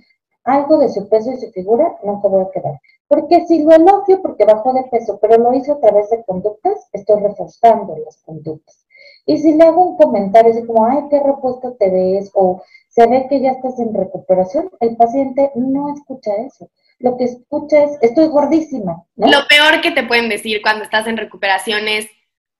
algo 0.49 0.79
de 0.79 0.89
su 0.89 1.09
peso 1.09 1.31
y 1.33 1.39
su 1.39 1.51
figura, 1.53 1.97
te 2.01 2.29
voy 2.29 2.45
a 2.45 2.51
quedar. 2.51 2.81
Porque 3.07 3.47
si 3.47 3.63
lo 3.63 3.73
elogio 3.73 4.21
porque 4.23 4.45
bajó 4.45 4.73
de 4.73 4.85
peso, 4.85 5.19
pero 5.21 5.39
lo 5.39 5.53
hizo 5.55 5.73
a 5.73 5.81
través 5.81 6.11
de 6.11 6.23
conductas, 6.25 6.89
estoy 6.93 7.21
reforzando 7.21 7.97
las 8.05 8.17
conductas. 8.25 8.85
Y 9.27 9.39
si 9.39 9.55
le 9.55 9.65
hago 9.65 9.91
un 9.91 9.97
comentario 9.97 10.53
así 10.53 10.65
como, 10.65 10.87
ay, 10.87 11.05
qué 11.11 11.21
repuesto 11.21 11.77
te 11.79 11.91
ves, 11.91 12.31
o 12.35 12.63
se 12.89 13.07
ve 13.07 13.27
que 13.29 13.41
ya 13.41 13.53
estás 13.53 13.79
en 13.79 13.95
recuperación, 13.95 14.71
el 14.81 14.97
paciente 14.97 15.53
no 15.55 15.93
escucha 15.95 16.35
eso, 16.37 16.71
lo 16.99 17.17
que 17.17 17.25
escucha 17.25 17.85
es, 17.85 17.99
estoy 18.03 18.27
gordísima. 18.29 19.05
Lo 19.17 19.47
peor 19.49 19.81
que 19.83 19.91
te 19.91 20.03
pueden 20.03 20.29
decir 20.29 20.61
cuando 20.63 20.85
estás 20.85 21.07
en 21.07 21.17
recuperación 21.17 21.87
es, 21.89 22.09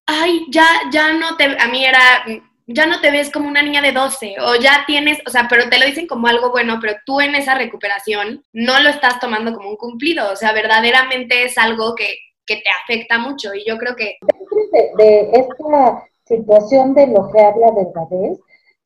ay, 0.07 0.47
ya, 0.51 0.67
ya 0.93 1.13
no 1.15 1.37
te, 1.37 1.45
a 1.45 1.69
mí 1.69 1.85
era, 1.85 1.99
ya 2.69 2.87
no 2.87 3.01
te 3.01 3.11
ves 3.11 3.31
como 3.33 3.49
una 3.49 3.63
niña 3.63 3.81
de 3.81 3.93
12 3.93 4.37
o 4.41 4.55
ya 4.57 4.85
tienes, 4.87 5.19
o 5.27 5.31
sea, 5.31 5.47
pero 5.49 5.71
te 5.71 5.79
lo 5.79 5.87
dicen 5.87 6.07
como 6.07 6.27
algo 6.27 6.51
bueno, 6.51 6.79
pero 6.81 6.95
tú 7.07 7.21
en 7.21 7.35
esa 7.35 7.55
recuperación 7.55 8.45
no 8.53 8.79
lo 8.81 8.91
estás 8.91 9.19
tomando 9.21 9.55
como 9.55 9.71
un 9.71 9.77
cumplido, 9.77 10.31
o 10.31 10.37
sea, 10.37 10.53
verdaderamente 10.53 11.45
es 11.45 11.57
algo 11.57 11.95
que, 11.95 12.15
que 12.47 12.57
te 12.57 12.69
afecta 12.85 13.19
mucho 13.19 13.55
y 13.55 13.65
yo 13.67 13.79
creo 13.79 13.97
que... 13.97 14.19
De, 14.73 15.03
de 15.03 15.31
esta 15.33 16.05
situación 16.27 16.93
de 16.93 17.07
lo 17.07 17.31
que 17.31 17.41
habla 17.41 17.71
delgadez, 17.71 18.39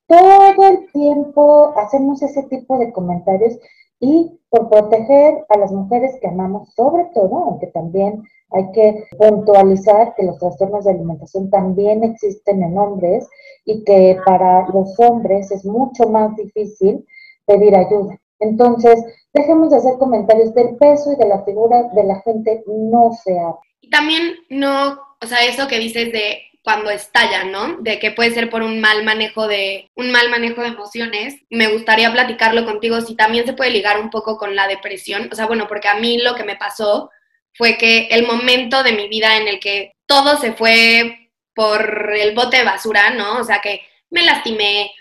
todo 0.07 0.69
el 0.69 0.89
tiempo 0.93 1.73
hacemos 1.77 2.21
ese 2.21 2.43
tipo 2.43 2.77
de 2.77 2.91
comentarios 2.93 3.57
y 3.99 4.39
por 4.49 4.69
proteger 4.69 5.45
a 5.49 5.57
las 5.57 5.71
mujeres 5.71 6.15
que 6.21 6.27
amamos, 6.27 6.73
sobre 6.73 7.05
todo, 7.13 7.37
aunque 7.37 7.67
también 7.67 8.23
hay 8.53 8.71
que 8.71 9.07
puntualizar 9.17 10.13
que 10.15 10.23
los 10.23 10.37
trastornos 10.37 10.85
de 10.85 10.91
alimentación 10.91 11.49
también 11.49 12.03
existen 12.03 12.63
en 12.63 12.77
hombres 12.77 13.27
y 13.65 13.83
que 13.83 14.17
para 14.25 14.67
los 14.69 14.99
hombres 14.99 15.51
es 15.51 15.65
mucho 15.65 16.07
más 16.09 16.35
difícil 16.35 17.05
pedir 17.45 17.75
ayuda. 17.75 18.19
Entonces, 18.39 19.03
dejemos 19.33 19.71
de 19.71 19.77
hacer 19.77 19.97
comentarios 19.97 20.53
del 20.53 20.75
peso 20.75 21.13
y 21.13 21.15
de 21.15 21.27
la 21.27 21.43
figura 21.43 21.83
de 21.93 22.03
la 22.03 22.21
gente, 22.21 22.63
no 22.67 23.11
se 23.23 23.39
habla. 23.39 23.59
Y 23.81 23.89
también 23.89 24.33
no, 24.49 24.99
o 25.21 25.25
sea, 25.25 25.45
eso 25.45 25.67
que 25.67 25.79
dices 25.79 26.11
de 26.11 26.39
cuando 26.63 26.89
estalla, 26.89 27.43
¿no? 27.43 27.77
De 27.81 27.99
que 27.99 28.11
puede 28.11 28.31
ser 28.31 28.49
por 28.49 28.63
un 28.63 28.79
mal 28.79 29.03
manejo 29.03 29.47
de 29.47 29.89
un 29.95 30.11
mal 30.11 30.29
manejo 30.29 30.61
de 30.61 30.69
emociones. 30.69 31.35
Me 31.49 31.67
gustaría 31.67 32.11
platicarlo 32.11 32.65
contigo 32.65 33.01
si 33.01 33.15
también 33.15 33.45
se 33.45 33.53
puede 33.53 33.71
ligar 33.71 33.99
un 33.99 34.09
poco 34.09 34.37
con 34.37 34.55
la 34.55 34.67
depresión, 34.67 35.29
o 35.31 35.35
sea, 35.35 35.45
bueno, 35.45 35.67
porque 35.67 35.89
a 35.89 35.95
mí 35.95 36.17
lo 36.19 36.35
que 36.35 36.43
me 36.43 36.55
pasó 36.55 37.09
fue 37.55 37.77
que 37.77 38.07
el 38.11 38.25
momento 38.25 38.83
de 38.83 38.93
mi 38.93 39.07
vida 39.07 39.37
en 39.37 39.47
el 39.47 39.59
que 39.59 39.93
todo 40.05 40.37
se 40.37 40.53
fue 40.53 41.29
por 41.53 42.13
el 42.15 42.33
bote 42.33 42.57
de 42.57 42.63
basura, 42.63 43.11
¿no? 43.11 43.39
O 43.39 43.43
sea, 43.43 43.59
que 43.59 43.81
me 44.09 44.23
lastimé, 44.23 44.91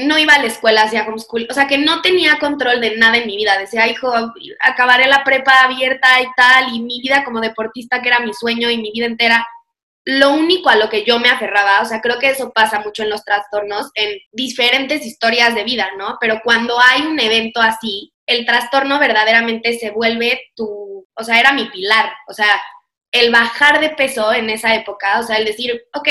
no 0.00 0.18
iba 0.18 0.34
a 0.34 0.38
la 0.40 0.46
escuela, 0.46 0.82
hacía 0.82 1.06
homeschool, 1.06 1.46
o 1.50 1.54
sea, 1.54 1.66
que 1.66 1.78
no 1.78 2.02
tenía 2.02 2.38
control 2.38 2.80
de 2.80 2.96
nada 2.96 3.16
en 3.18 3.26
mi 3.26 3.36
vida. 3.36 3.58
Decía, 3.58 3.88
hijo, 3.88 4.12
acabaré 4.60 5.06
la 5.06 5.24
prepa 5.24 5.64
abierta 5.64 6.20
y 6.20 6.26
tal, 6.36 6.74
y 6.74 6.80
mi 6.80 7.00
vida 7.00 7.24
como 7.24 7.40
deportista, 7.40 8.02
que 8.02 8.08
era 8.08 8.20
mi 8.20 8.32
sueño 8.34 8.70
y 8.70 8.78
mi 8.78 8.90
vida 8.90 9.06
entera, 9.06 9.46
lo 10.04 10.32
único 10.32 10.70
a 10.70 10.76
lo 10.76 10.88
que 10.88 11.04
yo 11.04 11.18
me 11.18 11.28
aferraba, 11.28 11.82
o 11.82 11.84
sea, 11.84 12.00
creo 12.00 12.18
que 12.18 12.30
eso 12.30 12.50
pasa 12.50 12.80
mucho 12.80 13.02
en 13.02 13.10
los 13.10 13.24
trastornos, 13.24 13.90
en 13.94 14.18
diferentes 14.32 15.04
historias 15.04 15.54
de 15.54 15.64
vida, 15.64 15.90
¿no? 15.98 16.16
Pero 16.18 16.40
cuando 16.42 16.78
hay 16.80 17.02
un 17.02 17.20
evento 17.20 17.60
así, 17.60 18.10
el 18.26 18.46
trastorno 18.46 18.98
verdaderamente 18.98 19.78
se 19.78 19.90
vuelve 19.90 20.40
tu, 20.54 20.87
o 21.18 21.24
sea, 21.24 21.40
era 21.40 21.52
mi 21.52 21.66
pilar, 21.66 22.12
o 22.28 22.32
sea, 22.32 22.60
el 23.12 23.32
bajar 23.32 23.80
de 23.80 23.90
peso 23.90 24.32
en 24.32 24.50
esa 24.50 24.74
época, 24.74 25.20
o 25.20 25.22
sea, 25.22 25.36
el 25.36 25.44
decir, 25.44 25.82
ok, 25.94 26.08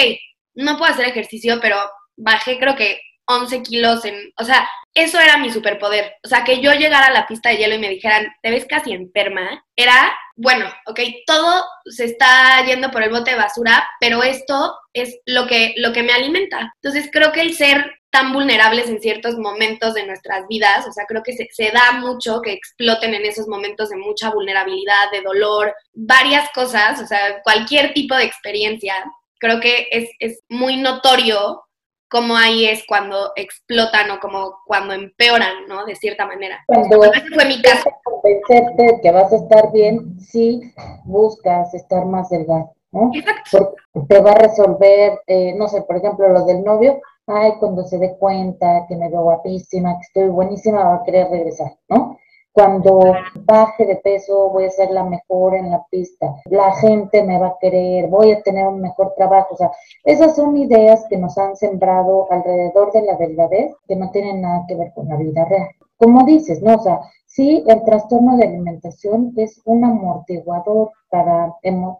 no 0.55 0.77
puedo 0.77 0.91
hacer 0.91 1.07
ejercicio, 1.07 1.59
pero 1.61 1.77
bajé 2.17 2.59
creo 2.59 2.75
que 2.75 2.99
11 3.27 3.61
kilos 3.63 4.05
en, 4.05 4.33
o 4.37 4.43
sea, 4.43 4.67
eso 4.93 5.19
era 5.19 5.37
mi 5.37 5.51
superpoder. 5.51 6.15
O 6.23 6.27
sea, 6.27 6.43
que 6.43 6.61
yo 6.61 6.71
llegara 6.73 7.07
a 7.07 7.11
la 7.11 7.27
pista 7.27 7.49
de 7.49 7.57
hielo 7.57 7.75
y 7.75 7.79
me 7.79 7.89
dijeran, 7.89 8.27
te 8.41 8.49
ves 8.49 8.65
casi 8.65 8.93
enferma, 8.93 9.63
era, 9.75 10.17
bueno, 10.35 10.65
ok, 10.87 10.99
todo 11.25 11.63
se 11.85 12.05
está 12.05 12.65
yendo 12.65 12.89
por 12.89 13.03
el 13.03 13.11
bote 13.11 13.31
de 13.31 13.37
basura, 13.37 13.87
pero 13.99 14.23
esto 14.23 14.75
es 14.93 15.19
lo 15.25 15.45
que, 15.45 15.73
lo 15.77 15.93
que 15.93 16.03
me 16.03 16.13
alimenta. 16.13 16.73
Entonces 16.81 17.09
creo 17.11 17.31
que 17.31 17.41
el 17.41 17.53
ser 17.53 17.96
tan 18.09 18.33
vulnerables 18.33 18.89
en 18.89 19.01
ciertos 19.01 19.37
momentos 19.37 19.93
de 19.93 20.05
nuestras 20.05 20.47
vidas, 20.47 20.87
o 20.87 20.91
sea, 20.91 21.05
creo 21.05 21.23
que 21.23 21.33
se, 21.33 21.47
se 21.51 21.71
da 21.71 21.99
mucho 21.99 22.41
que 22.41 22.53
exploten 22.53 23.13
en 23.13 23.25
esos 23.25 23.47
momentos 23.47 23.89
de 23.89 23.97
mucha 23.97 24.31
vulnerabilidad, 24.31 25.11
de 25.11 25.21
dolor, 25.21 25.73
varias 25.93 26.49
cosas, 26.51 27.01
o 27.01 27.05
sea, 27.05 27.41
cualquier 27.43 27.93
tipo 27.93 28.15
de 28.15 28.23
experiencia, 28.23 28.95
creo 29.39 29.59
que 29.59 29.87
es, 29.91 30.09
es 30.19 30.39
muy 30.49 30.77
notorio 30.77 31.63
cómo 32.09 32.37
ahí 32.37 32.65
es 32.65 32.83
cuando 32.87 33.31
explotan 33.35 34.09
o 34.11 34.19
como 34.19 34.59
cuando 34.65 34.93
empeoran, 34.93 35.67
¿no? 35.67 35.85
De 35.85 35.95
cierta 35.95 36.25
manera. 36.25 36.63
Cuando 36.67 37.01
fue 37.33 37.45
mi 37.45 37.61
caso. 37.61 37.89
convencerte 38.03 38.83
de 38.83 39.01
que 39.01 39.11
vas 39.11 39.31
a 39.31 39.37
estar 39.37 39.71
bien, 39.71 40.19
sí 40.19 40.61
buscas 41.05 41.73
estar 41.73 42.05
más 42.05 42.29
delgado, 42.29 42.73
¿no? 42.91 43.11
Exacto. 43.13 43.75
Porque 43.91 44.15
te 44.15 44.21
va 44.21 44.31
a 44.31 44.35
resolver, 44.35 45.19
eh, 45.27 45.53
no 45.55 45.67
sé, 45.67 45.81
por 45.81 45.97
ejemplo, 45.97 46.29
lo 46.29 46.45
del 46.45 46.63
novio, 46.63 47.01
ay, 47.27 47.53
cuando 47.59 47.83
se 47.83 47.97
dé 47.97 48.17
cuenta 48.17 48.85
que 48.87 48.95
me 48.95 49.09
veo 49.09 49.21
guapísima, 49.21 49.95
que 49.95 50.01
estoy 50.01 50.29
buenísima, 50.29 50.83
va 50.83 50.95
a 50.95 51.03
querer 51.03 51.29
regresar, 51.29 51.77
¿no? 51.89 52.17
Cuando 52.53 52.99
baje 53.45 53.85
de 53.85 53.97
peso 53.97 54.49
voy 54.49 54.65
a 54.65 54.71
ser 54.71 54.89
la 54.89 55.03
mejor 55.03 55.53
en 55.55 55.69
la 55.69 55.85
pista, 55.91 56.33
la 56.45 56.71
gente 56.77 57.23
me 57.23 57.37
va 57.37 57.49
a 57.49 57.57
querer, 57.61 58.07
voy 58.07 58.31
a 58.31 58.41
tener 58.41 58.65
un 58.65 58.81
mejor 58.81 59.13
trabajo. 59.15 59.53
O 59.53 59.57
sea, 59.57 59.71
esas 60.03 60.35
son 60.35 60.57
ideas 60.57 61.05
que 61.07 61.17
nos 61.17 61.37
han 61.37 61.55
sembrado 61.55 62.31
alrededor 62.31 62.91
de 62.93 63.03
la 63.03 63.15
delgadez 63.15 63.75
que 63.87 63.95
no 63.95 64.09
tienen 64.09 64.41
nada 64.41 64.65
que 64.67 64.75
ver 64.75 64.91
con 64.95 65.07
la 65.07 65.17
vida 65.17 65.45
real. 65.45 65.67
Como 65.97 66.25
dices, 66.25 66.63
¿no? 66.63 66.75
O 66.75 66.79
sea, 66.79 66.99
sí, 67.27 67.63
el 67.67 67.83
trastorno 67.83 68.37
de 68.37 68.45
alimentación 68.45 69.33
es 69.37 69.61
un 69.65 69.85
amortiguador 69.85 70.91
para 71.11 71.53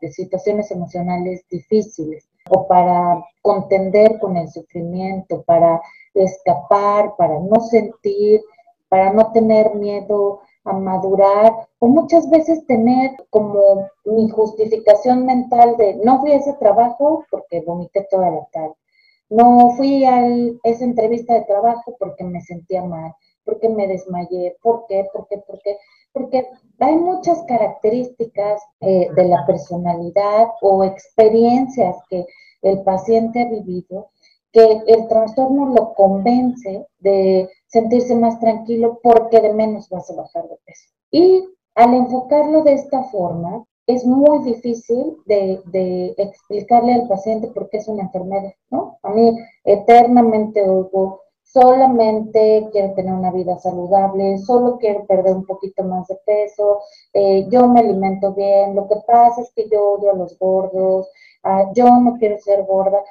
situaciones 0.09 0.71
emocionales 0.71 1.45
difíciles 1.51 2.27
o 2.49 2.67
para 2.67 3.23
contender 3.41 4.19
con 4.19 4.37
el 4.37 4.49
sufrimiento, 4.49 5.43
para 5.43 5.81
escapar, 6.13 7.15
para 7.17 7.39
no 7.39 7.59
sentir, 7.61 8.41
para 8.89 9.11
no 9.13 9.31
tener 9.31 9.75
miedo 9.75 10.41
a 10.63 10.73
madurar 10.73 11.53
o 11.79 11.87
muchas 11.87 12.29
veces 12.29 12.65
tener 12.65 13.11
como 13.29 13.87
mi 14.05 14.29
justificación 14.29 15.25
mental 15.25 15.77
de 15.77 15.95
no 16.03 16.19
fui 16.19 16.31
a 16.31 16.37
ese 16.37 16.53
trabajo 16.53 17.25
porque 17.31 17.61
vomité 17.61 18.05
toda 18.09 18.29
la 18.29 18.45
tarde, 18.51 18.75
no 19.29 19.71
fui 19.77 20.03
a 20.03 20.27
esa 20.63 20.83
entrevista 20.83 21.33
de 21.33 21.45
trabajo 21.45 21.95
porque 21.99 22.23
me 22.23 22.41
sentía 22.41 22.83
mal, 22.83 23.13
porque 23.45 23.69
me 23.69 23.87
desmayé, 23.87 24.57
¿por 24.61 24.85
qué? 24.87 25.07
¿Por 25.13 25.27
qué? 25.27 25.37
¿Por 25.37 25.59
qué? 25.61 25.77
Porque 26.13 26.47
hay 26.79 26.95
muchas 26.95 27.43
características 27.43 28.61
eh, 28.81 29.09
de 29.15 29.25
la 29.25 29.45
personalidad 29.45 30.47
o 30.61 30.83
experiencias 30.83 31.97
que 32.09 32.25
el 32.61 32.81
paciente 32.83 33.41
ha 33.41 33.49
vivido 33.49 34.09
que 34.51 34.81
el 34.87 35.07
trastorno 35.07 35.67
lo 35.67 35.93
convence 35.93 36.87
de 36.99 37.49
sentirse 37.67 38.15
más 38.15 38.39
tranquilo 38.39 38.99
porque 39.03 39.41
de 39.41 39.53
menos 39.53 39.89
vas 39.89 40.09
a 40.09 40.15
bajar 40.15 40.47
de 40.47 40.57
peso. 40.65 40.89
Y 41.11 41.45
al 41.75 41.93
enfocarlo 41.93 42.63
de 42.63 42.73
esta 42.73 43.03
forma, 43.03 43.65
es 43.87 44.05
muy 44.05 44.43
difícil 44.43 45.17
de, 45.25 46.13
explicarle 46.17 46.93
al 46.93 47.07
paciente 47.07 47.47
por 47.47 47.69
qué 47.69 47.77
es 47.77 47.87
una 47.87 48.03
enfermedad, 48.03 48.53
¿no? 48.69 48.99
A 49.01 49.11
mí 49.11 49.37
eternamente 49.63 50.61
oigo, 50.67 51.21
solamente 51.51 52.67
quiero 52.71 52.93
tener 52.93 53.13
una 53.13 53.31
vida 53.31 53.57
saludable, 53.57 54.37
solo 54.39 54.77
quiero 54.77 55.05
perder 55.05 55.35
un 55.35 55.45
poquito 55.45 55.83
más 55.83 56.07
de 56.07 56.15
peso, 56.25 56.81
eh, 57.13 57.47
yo 57.49 57.67
me 57.67 57.79
alimento 57.79 58.33
bien, 58.33 58.75
lo 58.75 58.87
que 58.87 58.95
pasa 59.07 59.41
es 59.41 59.51
que 59.55 59.67
yo 59.69 59.93
odio 59.93 60.11
a 60.11 60.15
los 60.15 60.37
gordos, 60.37 61.07
ah, 61.43 61.71
yo 61.73 61.85
no 61.85 62.17
quiero 62.17 62.37
ser 62.39 62.63
gorda 62.65 63.03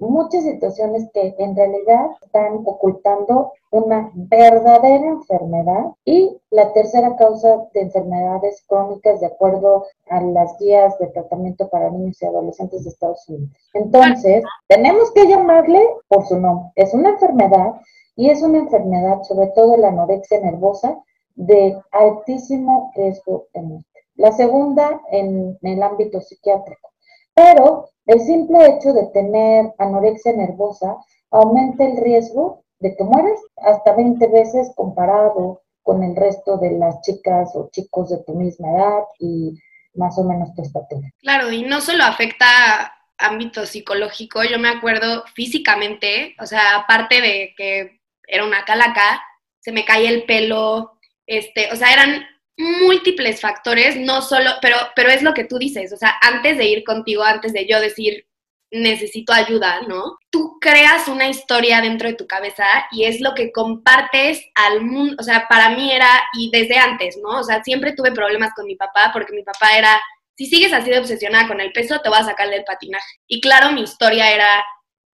muchas 0.00 0.44
situaciones 0.44 1.08
que 1.12 1.34
en 1.38 1.56
realidad 1.56 2.06
están 2.22 2.62
ocultando 2.64 3.52
una 3.70 4.10
verdadera 4.14 5.06
enfermedad 5.06 5.92
y 6.04 6.36
la 6.50 6.72
tercera 6.72 7.16
causa 7.16 7.68
de 7.74 7.82
enfermedades 7.82 8.64
crónicas 8.66 9.20
de 9.20 9.26
acuerdo 9.26 9.86
a 10.08 10.20
las 10.22 10.58
guías 10.58 10.98
de 10.98 11.08
tratamiento 11.08 11.68
para 11.68 11.90
niños 11.90 12.20
y 12.22 12.26
adolescentes 12.26 12.84
de 12.84 12.90
Estados 12.90 13.28
Unidos. 13.28 13.50
Entonces, 13.74 14.44
tenemos 14.68 15.10
que 15.12 15.26
llamarle 15.26 15.80
por 16.08 16.26
su 16.26 16.38
nombre. 16.38 16.70
Es 16.76 16.94
una 16.94 17.10
enfermedad 17.10 17.74
y 18.16 18.30
es 18.30 18.42
una 18.42 18.58
enfermedad, 18.58 19.22
sobre 19.22 19.48
todo 19.48 19.76
la 19.76 19.88
anorexia 19.88 20.40
nervosa, 20.40 20.98
de 21.34 21.80
altísimo 21.92 22.90
riesgo 22.96 23.46
de 23.54 23.62
muerte. 23.62 24.00
La 24.16 24.32
segunda 24.32 25.00
en 25.12 25.56
el 25.62 25.82
ámbito 25.82 26.20
psiquiátrico. 26.20 26.90
Pero 27.34 27.90
el 28.08 28.20
simple 28.20 28.58
hecho 28.66 28.92
de 28.94 29.06
tener 29.12 29.72
anorexia 29.78 30.32
nervosa 30.32 30.96
aumenta 31.30 31.84
el 31.84 31.98
riesgo 31.98 32.64
de 32.80 32.96
que 32.96 33.04
mueras 33.04 33.38
hasta 33.58 33.94
20 33.94 34.26
veces 34.28 34.72
comparado 34.74 35.62
con 35.82 36.02
el 36.02 36.16
resto 36.16 36.56
de 36.56 36.72
las 36.72 37.00
chicas 37.02 37.50
o 37.54 37.68
chicos 37.70 38.08
de 38.08 38.24
tu 38.24 38.34
misma 38.34 38.70
edad 38.70 39.02
y 39.18 39.54
más 39.94 40.18
o 40.18 40.24
menos 40.24 40.54
tu 40.54 40.62
estatura. 40.62 41.06
Claro, 41.20 41.52
y 41.52 41.62
no 41.62 41.82
solo 41.82 42.04
afecta 42.04 42.94
ámbito 43.18 43.66
psicológico, 43.66 44.42
yo 44.42 44.58
me 44.58 44.68
acuerdo 44.68 45.24
físicamente, 45.34 46.34
o 46.40 46.46
sea, 46.46 46.76
aparte 46.76 47.20
de 47.20 47.52
que 47.56 48.00
era 48.26 48.44
una 48.44 48.64
calaca, 48.64 49.22
se 49.58 49.72
me 49.72 49.84
caía 49.84 50.08
el 50.08 50.24
pelo, 50.24 50.98
este, 51.26 51.70
o 51.72 51.76
sea, 51.76 51.92
eran 51.92 52.24
múltiples 52.58 53.40
factores, 53.40 53.96
no 53.96 54.20
solo, 54.20 54.50
pero, 54.60 54.76
pero 54.96 55.10
es 55.10 55.22
lo 55.22 55.32
que 55.32 55.44
tú 55.44 55.58
dices, 55.58 55.92
o 55.92 55.96
sea, 55.96 56.16
antes 56.20 56.58
de 56.58 56.66
ir 56.66 56.84
contigo, 56.84 57.22
antes 57.22 57.52
de 57.52 57.66
yo 57.66 57.80
decir, 57.80 58.26
necesito 58.70 59.32
ayuda, 59.32 59.82
¿no? 59.88 60.18
Tú 60.30 60.58
creas 60.60 61.08
una 61.08 61.28
historia 61.28 61.80
dentro 61.80 62.08
de 62.08 62.14
tu 62.14 62.26
cabeza 62.26 62.64
y 62.90 63.04
es 63.04 63.20
lo 63.20 63.34
que 63.34 63.52
compartes 63.52 64.44
al 64.54 64.82
mundo, 64.82 65.16
o 65.18 65.22
sea, 65.22 65.46
para 65.48 65.70
mí 65.70 65.90
era, 65.92 66.08
y 66.34 66.50
desde 66.50 66.76
antes, 66.78 67.16
¿no? 67.22 67.38
O 67.38 67.44
sea, 67.44 67.62
siempre 67.62 67.92
tuve 67.92 68.12
problemas 68.12 68.52
con 68.54 68.66
mi 68.66 68.74
papá 68.74 69.10
porque 69.12 69.32
mi 69.32 69.44
papá 69.44 69.76
era, 69.78 70.00
si 70.36 70.46
sigues 70.46 70.72
así 70.72 70.90
de 70.90 70.98
obsesionada 70.98 71.48
con 71.48 71.60
el 71.60 71.72
peso, 71.72 72.00
te 72.00 72.08
voy 72.08 72.18
a 72.18 72.24
sacar 72.24 72.50
del 72.50 72.64
patinaje. 72.64 73.20
Y 73.28 73.40
claro, 73.40 73.72
mi 73.72 73.82
historia 73.82 74.32
era, 74.32 74.64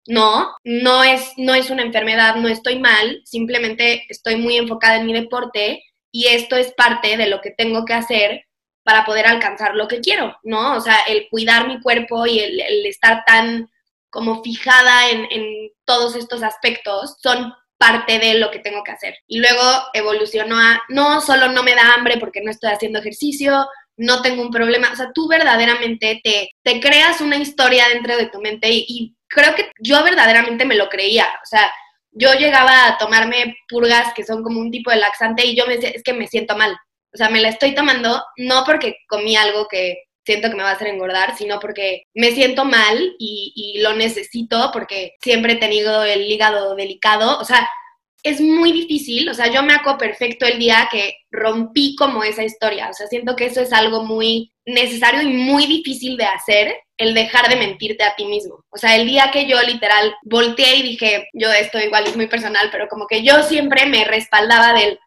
no, 0.08 0.56
no 0.64 1.04
es, 1.04 1.34
no 1.38 1.54
es 1.54 1.70
una 1.70 1.84
enfermedad, 1.84 2.36
no 2.38 2.48
estoy 2.48 2.80
mal, 2.80 3.22
simplemente 3.26 4.06
estoy 4.10 4.38
muy 4.38 4.58
enfocada 4.58 4.98
en 4.98 5.06
mi 5.06 5.14
deporte 5.14 5.84
y 6.14 6.28
esto 6.28 6.56
es 6.56 6.72
parte 6.74 7.18
de 7.18 7.28
lo 7.28 7.42
que 7.42 7.50
tengo 7.50 7.84
que 7.86 7.94
hacer 7.94 8.46
para 8.84 9.04
poder 9.04 9.26
alcanzar 9.26 9.76
lo 9.76 9.88
que 9.88 10.00
quiero, 10.00 10.38
¿no? 10.44 10.76
O 10.76 10.80
sea, 10.80 10.98
el 11.08 11.28
cuidar 11.30 11.68
mi 11.68 11.82
cuerpo 11.82 12.28
y 12.28 12.40
el, 12.40 12.86
estar 12.86 13.24
tan 13.26 13.70
como 14.10 14.44
fijada 14.44 15.10
en, 15.10 15.72
todos 15.86 16.16
estos 16.16 16.44
aspectos 16.44 17.18
son 17.22 17.52
parte 17.78 18.20
de 18.20 18.36
lo 18.36 18.52
que 18.52 18.60
tengo 18.60 18.84
que 18.84 18.92
hacer. 18.92 19.16
Y 19.28 19.40
luego 19.40 19.62
evolucionó 19.94 20.58
a, 20.58 20.82
no, 20.88 21.20
solo 21.20 21.50
no 21.50 21.64
me 21.64 21.76
da 21.76 21.96
hambre 21.96 22.18
porque 22.18 22.42
no 22.42 22.52
estoy 22.52 22.72
haciendo 22.72 23.00
ejercicio, 23.00 23.68
no 23.98 24.22
tengo 24.22 24.44
un 24.44 24.52
problema. 24.52 24.92
O 24.94 24.96
sea, 24.96 25.12
tú 25.14 25.28
verdaderamente 25.28 26.22
te, 26.24 26.52
te 26.62 26.80
creas 26.80 27.22
una 27.22 27.38
historia 27.38 27.88
dentro 27.90 28.16
de 28.16 28.28
tu 28.28 28.40
mente 28.40 28.70
y, 28.70 28.86
y 28.88 29.16
creo 29.28 29.56
que 29.56 29.72
yo 29.80 30.04
verdaderamente 30.04 30.64
me 30.64 30.76
lo 30.76 30.90
creía. 30.90 31.26
O 31.42 31.46
sea, 31.46 31.74
yo 32.14 32.34
llegaba 32.34 32.88
a 32.88 32.98
tomarme 32.98 33.58
purgas 33.68 34.14
que 34.14 34.24
son 34.24 34.44
como 34.44 34.60
un 34.60 34.72
tipo 34.72 34.92
de 34.92 34.98
laxante 34.98 35.46
y 35.46 35.56
yo 35.56 35.66
me 35.68 35.76
decía, 35.76 35.90
es 35.90 36.04
que 36.04 36.14
me 36.14 36.28
siento 36.28 36.56
mal. 36.56 36.76
O 37.14 37.18
sea, 37.18 37.30
me 37.30 37.42
la 37.42 37.50
estoy 37.50 37.76
tomando 37.76 38.24
no 38.38 38.64
porque 38.66 38.98
comí 39.08 39.36
algo 39.36 39.68
que 39.68 40.04
siento 40.26 40.50
que 40.50 40.56
me 40.56 40.64
va 40.64 40.70
a 40.70 40.74
hacer 40.74 40.88
engordar, 40.88 41.36
sino 41.38 41.60
porque 41.60 42.04
me 42.14 42.32
siento 42.32 42.66
mal 42.66 43.16
y, 43.20 43.54
y 43.56 43.82
lo 43.82 43.94
necesito 43.94 44.70
porque 44.72 45.14
siempre 45.22 45.54
he 45.54 45.58
tenido 45.58 46.04
el 46.04 46.30
hígado 46.32 46.76
delicado. 46.76 47.40
O 47.40 47.46
sea, 47.46 47.68
es 48.24 48.40
muy 48.40 48.72
difícil, 48.72 49.28
o 49.30 49.34
sea, 49.34 49.52
yo 49.52 49.62
me 49.64 49.74
acuerdo 49.74 49.98
perfecto 49.98 50.46
el 50.46 50.58
día 50.58 50.88
que 50.90 51.14
rompí 51.30 51.96
como 51.96 52.24
esa 52.24 52.44
historia, 52.44 52.90
o 52.90 52.94
sea, 52.94 53.08
siento 53.08 53.36
que 53.36 53.48
eso 53.48 53.60
es 53.62 53.74
algo 53.74 54.06
muy 54.06 54.54
necesario 54.66 55.22
y 55.22 55.28
muy 55.28 55.66
difícil 55.66 56.16
de 56.16 56.24
hacer, 56.24 56.74
el 56.98 57.14
dejar 57.14 57.50
de 57.50 57.56
mentirte 57.56 58.04
a 58.04 58.16
ti 58.16 58.26
mismo. 58.26 58.64
O 58.70 58.78
sea, 58.78 58.96
el 58.96 59.08
día 59.08 59.32
que 59.32 59.48
yo 59.48 59.62
literal 59.62 60.16
volteé 60.24 60.78
y 60.78 60.84
dije, 60.84 61.30
yo 61.34 61.52
esto 61.52 61.80
igual 61.80 62.06
es 62.06 62.16
muy 62.16 62.28
personal, 62.28 62.70
pero 62.72 62.88
como 62.88 63.08
que 63.08 63.24
yo 63.24 63.44
siempre 63.44 63.86
me 63.86 64.06
respaldaba 64.06 64.74
del, 64.74 65.00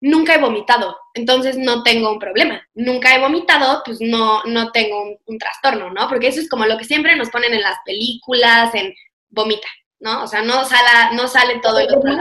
nunca 0.00 0.34
he 0.34 0.40
vomitado, 0.40 0.96
entonces 1.14 1.56
no 1.56 1.82
tengo 1.82 2.10
un 2.10 2.18
problema. 2.18 2.62
Nunca 2.74 3.14
he 3.14 3.20
vomitado, 3.20 3.82
pues 3.84 3.98
no, 4.00 4.42
no 4.44 4.70
tengo 4.72 5.18
un, 5.26 5.38
trastorno, 5.38 5.90
¿no? 5.90 6.08
Porque 6.08 6.28
eso 6.28 6.40
es 6.40 6.48
como 6.48 6.66
lo 6.66 6.76
que 6.78 6.84
siempre 6.84 7.16
nos 7.16 7.30
ponen 7.30 7.54
en 7.54 7.62
las 7.62 7.78
películas, 7.84 8.74
en 8.74 8.94
vomita, 9.30 9.68
¿no? 10.00 10.24
O 10.24 10.26
sea, 10.26 10.42
no, 10.42 10.64
sale, 10.64 11.14
no 11.14 11.28
sale 11.28 11.60
todo 11.60 11.78
el 11.78 11.94
otro. 11.94 12.12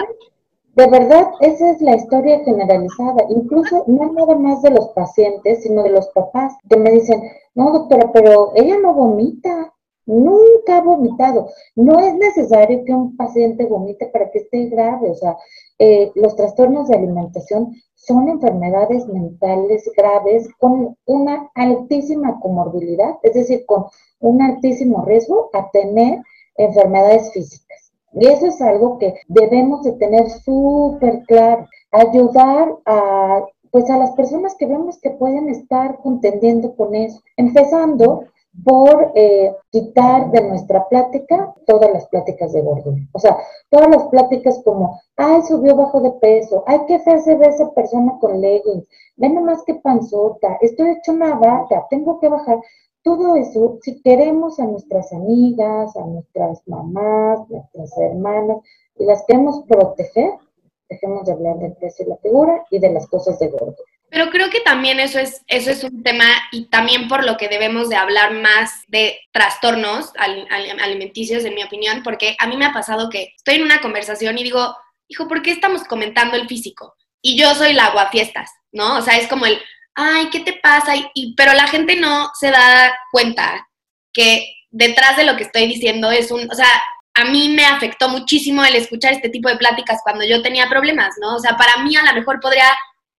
De 0.77 0.85
verdad, 0.85 1.31
esa 1.39 1.71
es 1.71 1.81
la 1.81 1.95
historia 1.95 2.43
generalizada, 2.45 3.25
incluso 3.29 3.83
no 3.87 4.13
nada 4.13 4.35
más 4.35 4.61
de 4.61 4.69
los 4.69 4.89
pacientes, 4.89 5.63
sino 5.63 5.81
de 5.81 5.89
los 5.89 6.07
papás, 6.09 6.53
que 6.69 6.77
me 6.77 6.91
dicen, 6.91 7.19
no 7.55 7.71
doctora, 7.71 8.11
pero 8.13 8.51
ella 8.53 8.77
no 8.77 8.93
vomita, 8.93 9.73
nunca 10.05 10.77
ha 10.77 10.81
vomitado. 10.81 11.49
No 11.75 11.97
es 11.99 12.13
necesario 12.13 12.85
que 12.85 12.93
un 12.93 13.17
paciente 13.17 13.65
vomite 13.65 14.05
para 14.05 14.29
que 14.29 14.37
esté 14.37 14.65
grave, 14.67 15.09
o 15.09 15.15
sea, 15.15 15.35
eh, 15.79 16.11
los 16.13 16.35
trastornos 16.35 16.89
de 16.89 16.97
alimentación 16.97 17.73
son 17.95 18.29
enfermedades 18.29 19.07
mentales 19.07 19.89
graves 19.97 20.47
con 20.59 20.95
una 21.07 21.49
altísima 21.55 22.39
comorbilidad, 22.39 23.15
es 23.23 23.33
decir, 23.33 23.65
con 23.65 23.85
un 24.19 24.43
altísimo 24.43 25.03
riesgo 25.05 25.49
a 25.53 25.71
tener 25.71 26.21
enfermedades 26.55 27.31
físicas. 27.33 27.86
Y 28.13 28.27
eso 28.27 28.47
es 28.47 28.61
algo 28.61 28.97
que 28.97 29.15
debemos 29.27 29.83
de 29.83 29.93
tener 29.93 30.29
súper 30.29 31.23
claro, 31.27 31.67
ayudar 31.91 32.75
a 32.85 33.43
pues 33.71 33.89
a 33.89 33.97
las 33.97 34.11
personas 34.11 34.55
que 34.55 34.65
vemos 34.65 34.99
que 34.99 35.11
pueden 35.11 35.49
estar 35.49 35.97
contendiendo 35.99 36.75
con 36.75 36.95
eso, 36.95 37.21
empezando 37.35 38.25
por 38.63 39.11
eh, 39.13 39.55
quitar 39.71 40.31
de 40.31 40.41
nuestra 40.41 40.87
plática 40.89 41.53
todas 41.65 41.91
las 41.91 42.07
pláticas 42.07 42.53
de 42.53 42.61
gordura. 42.61 43.01
O 43.13 43.19
sea, 43.19 43.37
todas 43.69 43.89
las 43.89 44.03
pláticas 44.05 44.61
como, 44.63 44.99
ay, 45.15 45.41
subió 45.43 45.75
bajo 45.75 46.01
de 46.01 46.11
peso, 46.11 46.63
ay, 46.65 46.81
qué 46.87 46.99
fea 46.99 47.19
se 47.19 47.35
ve 47.35 47.47
esa 47.47 47.69
persona 47.71 48.17
con 48.19 48.41
leggings, 48.41 48.87
ven 49.17 49.35
nomás 49.35 49.63
que 49.63 49.75
panzota, 49.75 50.57
estoy 50.61 50.89
hecho 50.89 51.11
una 51.11 51.35
vaca, 51.35 51.85
tengo 51.89 52.19
que 52.19 52.29
bajar 52.29 52.57
todo 53.07 53.37
eso, 53.37 53.79
si 53.83 54.01
queremos 54.01 54.59
a 54.59 54.65
nuestras 54.65 55.13
amigas, 55.13 55.95
a 55.95 56.05
nuestras 56.05 56.61
mamás, 56.67 57.39
nuestras 57.47 57.97
hermanas, 57.97 58.57
y 58.99 59.05
las 59.05 59.23
queremos 59.25 59.63
proteger, 59.65 60.31
dejemos 60.89 61.25
de 61.25 61.31
hablar 61.31 61.57
del 61.59 61.71
peso 61.77 62.03
y 62.03 62.09
la 62.09 62.17
figura 62.17 62.65
y 62.69 62.79
de 62.79 62.91
las 62.91 63.07
cosas 63.07 63.39
de 63.39 63.47
gordo. 63.47 63.77
Pero 64.09 64.29
creo 64.29 64.49
que 64.49 64.59
también 64.59 64.99
eso 64.99 65.19
es, 65.19 65.41
eso 65.47 65.71
es 65.71 65.85
un 65.85 66.03
tema 66.03 66.25
y 66.51 66.65
también 66.65 67.07
por 67.07 67.25
lo 67.25 67.37
que 67.37 67.47
debemos 67.47 67.87
de 67.87 67.95
hablar 67.95 68.33
más 68.33 68.83
de 68.89 69.17
trastornos 69.31 70.11
alimenticios, 70.81 71.45
en 71.45 71.55
mi 71.55 71.63
opinión, 71.63 72.03
porque 72.03 72.35
a 72.39 72.47
mí 72.47 72.57
me 72.57 72.65
ha 72.65 72.73
pasado 72.73 73.09
que 73.09 73.31
estoy 73.37 73.55
en 73.55 73.63
una 73.63 73.79
conversación 73.79 74.37
y 74.37 74.43
digo, 74.43 74.75
hijo, 75.07 75.29
¿por 75.29 75.41
qué 75.41 75.51
estamos 75.51 75.85
comentando 75.85 76.35
el 76.35 76.49
físico? 76.49 76.93
Y 77.21 77.39
yo 77.39 77.55
soy 77.55 77.71
la 77.71 77.85
aguafiestas, 77.85 78.51
¿no? 78.73 78.97
O 78.97 79.01
sea, 79.01 79.17
es 79.17 79.29
como 79.29 79.45
el, 79.45 79.57
ay, 79.97 80.29
¿qué 80.29 80.39
te 80.41 80.53
pasa? 80.53 80.93
Y, 81.13 81.33
pero 81.35 81.53
la 81.53 81.67
gente 81.67 81.95
no 81.95 82.29
se 82.39 82.51
da 82.51 82.93
cuenta 83.11 83.67
que 84.13 84.47
detrás 84.69 85.17
de 85.17 85.25
lo 85.25 85.35
que 85.35 85.43
estoy 85.43 85.67
diciendo 85.67 86.11
es 86.11 86.31
un, 86.31 86.49
o 86.49 86.55
sea, 86.55 86.69
a 87.15 87.25
mí 87.25 87.49
me 87.49 87.65
afectó 87.65 88.07
muchísimo 88.07 88.63
el 88.63 88.75
escuchar 88.75 89.13
este 89.13 89.29
tipo 89.29 89.49
de 89.49 89.57
pláticas 89.57 89.99
cuando 90.03 90.23
yo 90.23 90.43
tenía 90.43 90.69
problemas, 90.69 91.15
¿no? 91.19 91.35
O 91.35 91.39
sea, 91.39 91.57
para 91.57 91.83
mí 91.83 91.95
a 91.95 92.03
lo 92.03 92.13
mejor 92.13 92.39
podría 92.39 92.67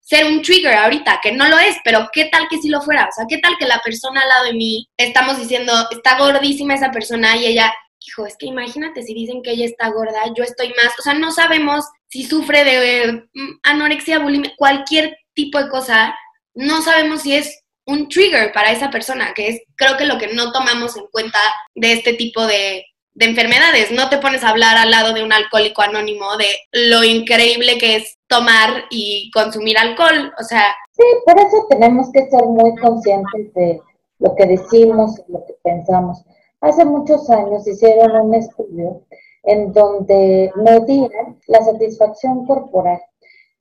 ser 0.02 0.26
un 0.26 0.44
trigger 0.44 0.76
ahorita, 0.76 1.20
que 1.22 1.32
no 1.32 1.48
lo 1.48 1.58
es, 1.58 1.78
pero 1.84 2.08
¿qué 2.14 2.26
tal 2.26 2.48
que 2.48 2.60
si 2.60 2.70
lo 2.70 2.80
fuera? 2.82 3.06
O 3.06 3.12
sea, 3.12 3.26
¿qué 3.28 3.40
tal 3.40 3.58
que 3.58 3.66
la 3.66 3.82
persona 3.82 4.22
al 4.22 4.30
lado 4.30 4.46
de 4.46 4.54
mí 4.54 4.88
estamos 4.98 5.40
diciendo, 5.40 5.74
está 5.90 6.20
gordísima 6.20 6.76
esa 6.76 6.92
persona 6.92 7.36
y 7.36 7.48
ella, 7.48 7.74
hijo, 8.06 8.28
es 8.28 8.38
que 8.38 8.46
imagínate 8.46 9.02
si 9.02 9.16
dicen 9.16 9.42
que 9.42 9.52
ella 9.52 9.66
está 9.66 9.90
gorda, 9.90 10.32
yo 10.36 10.44
estoy 10.44 10.70
más, 10.82 10.94
o 10.98 11.02
sea, 11.02 11.16
no 11.16 11.32
sabemos 11.32 11.86
si 12.08 12.24
sufre 12.24 12.64
de 12.64 13.28
mm, 13.34 13.60
anorexia, 13.64 14.20
bulimia, 14.20 14.54
cualquier 14.56 15.18
tipo 15.34 15.58
de 15.62 15.70
cosa, 15.70 16.16
no 16.58 16.82
sabemos 16.82 17.22
si 17.22 17.36
es 17.36 17.64
un 17.86 18.10
trigger 18.10 18.52
para 18.52 18.72
esa 18.72 18.90
persona, 18.90 19.34
que 19.34 19.48
es 19.48 19.62
creo 19.76 19.96
que 19.96 20.06
lo 20.06 20.18
que 20.18 20.34
no 20.34 20.52
tomamos 20.52 20.98
en 20.98 21.06
cuenta 21.12 21.40
de 21.76 21.94
este 21.94 22.14
tipo 22.14 22.46
de, 22.46 22.84
enfermedades. 23.20 23.92
No 23.92 24.10
te 24.10 24.20
pones 24.20 24.44
a 24.44 24.50
hablar 24.50 24.78
al 24.78 24.92
lado 24.92 25.12
de 25.12 25.24
un 25.24 25.34
alcohólico 25.34 25.82
anónimo 25.82 26.38
de 26.38 26.50
lo 26.72 27.04
increíble 27.04 27.80
que 27.80 27.96
es 27.96 28.16
tomar 28.28 28.84
y 28.92 29.32
consumir 29.32 29.76
alcohol. 29.80 30.32
O 30.40 30.44
sea. 30.44 30.76
Sí, 30.92 31.04
por 31.26 31.40
eso 31.40 31.66
tenemos 31.68 32.12
que 32.12 32.30
ser 32.30 32.44
muy 32.44 32.76
conscientes 32.76 33.54
de 33.56 33.82
lo 34.20 34.36
que 34.36 34.46
decimos 34.46 35.20
lo 35.30 35.44
que 35.48 35.54
pensamos. 35.64 36.24
Hace 36.62 36.86
muchos 36.86 37.28
años 37.32 37.68
hicieron 37.68 38.28
un 38.28 38.36
estudio 38.36 39.02
en 39.44 39.74
donde 39.74 40.52
medían 40.56 41.40
la 41.48 41.64
satisfacción 41.64 42.46
corporal 42.46 43.02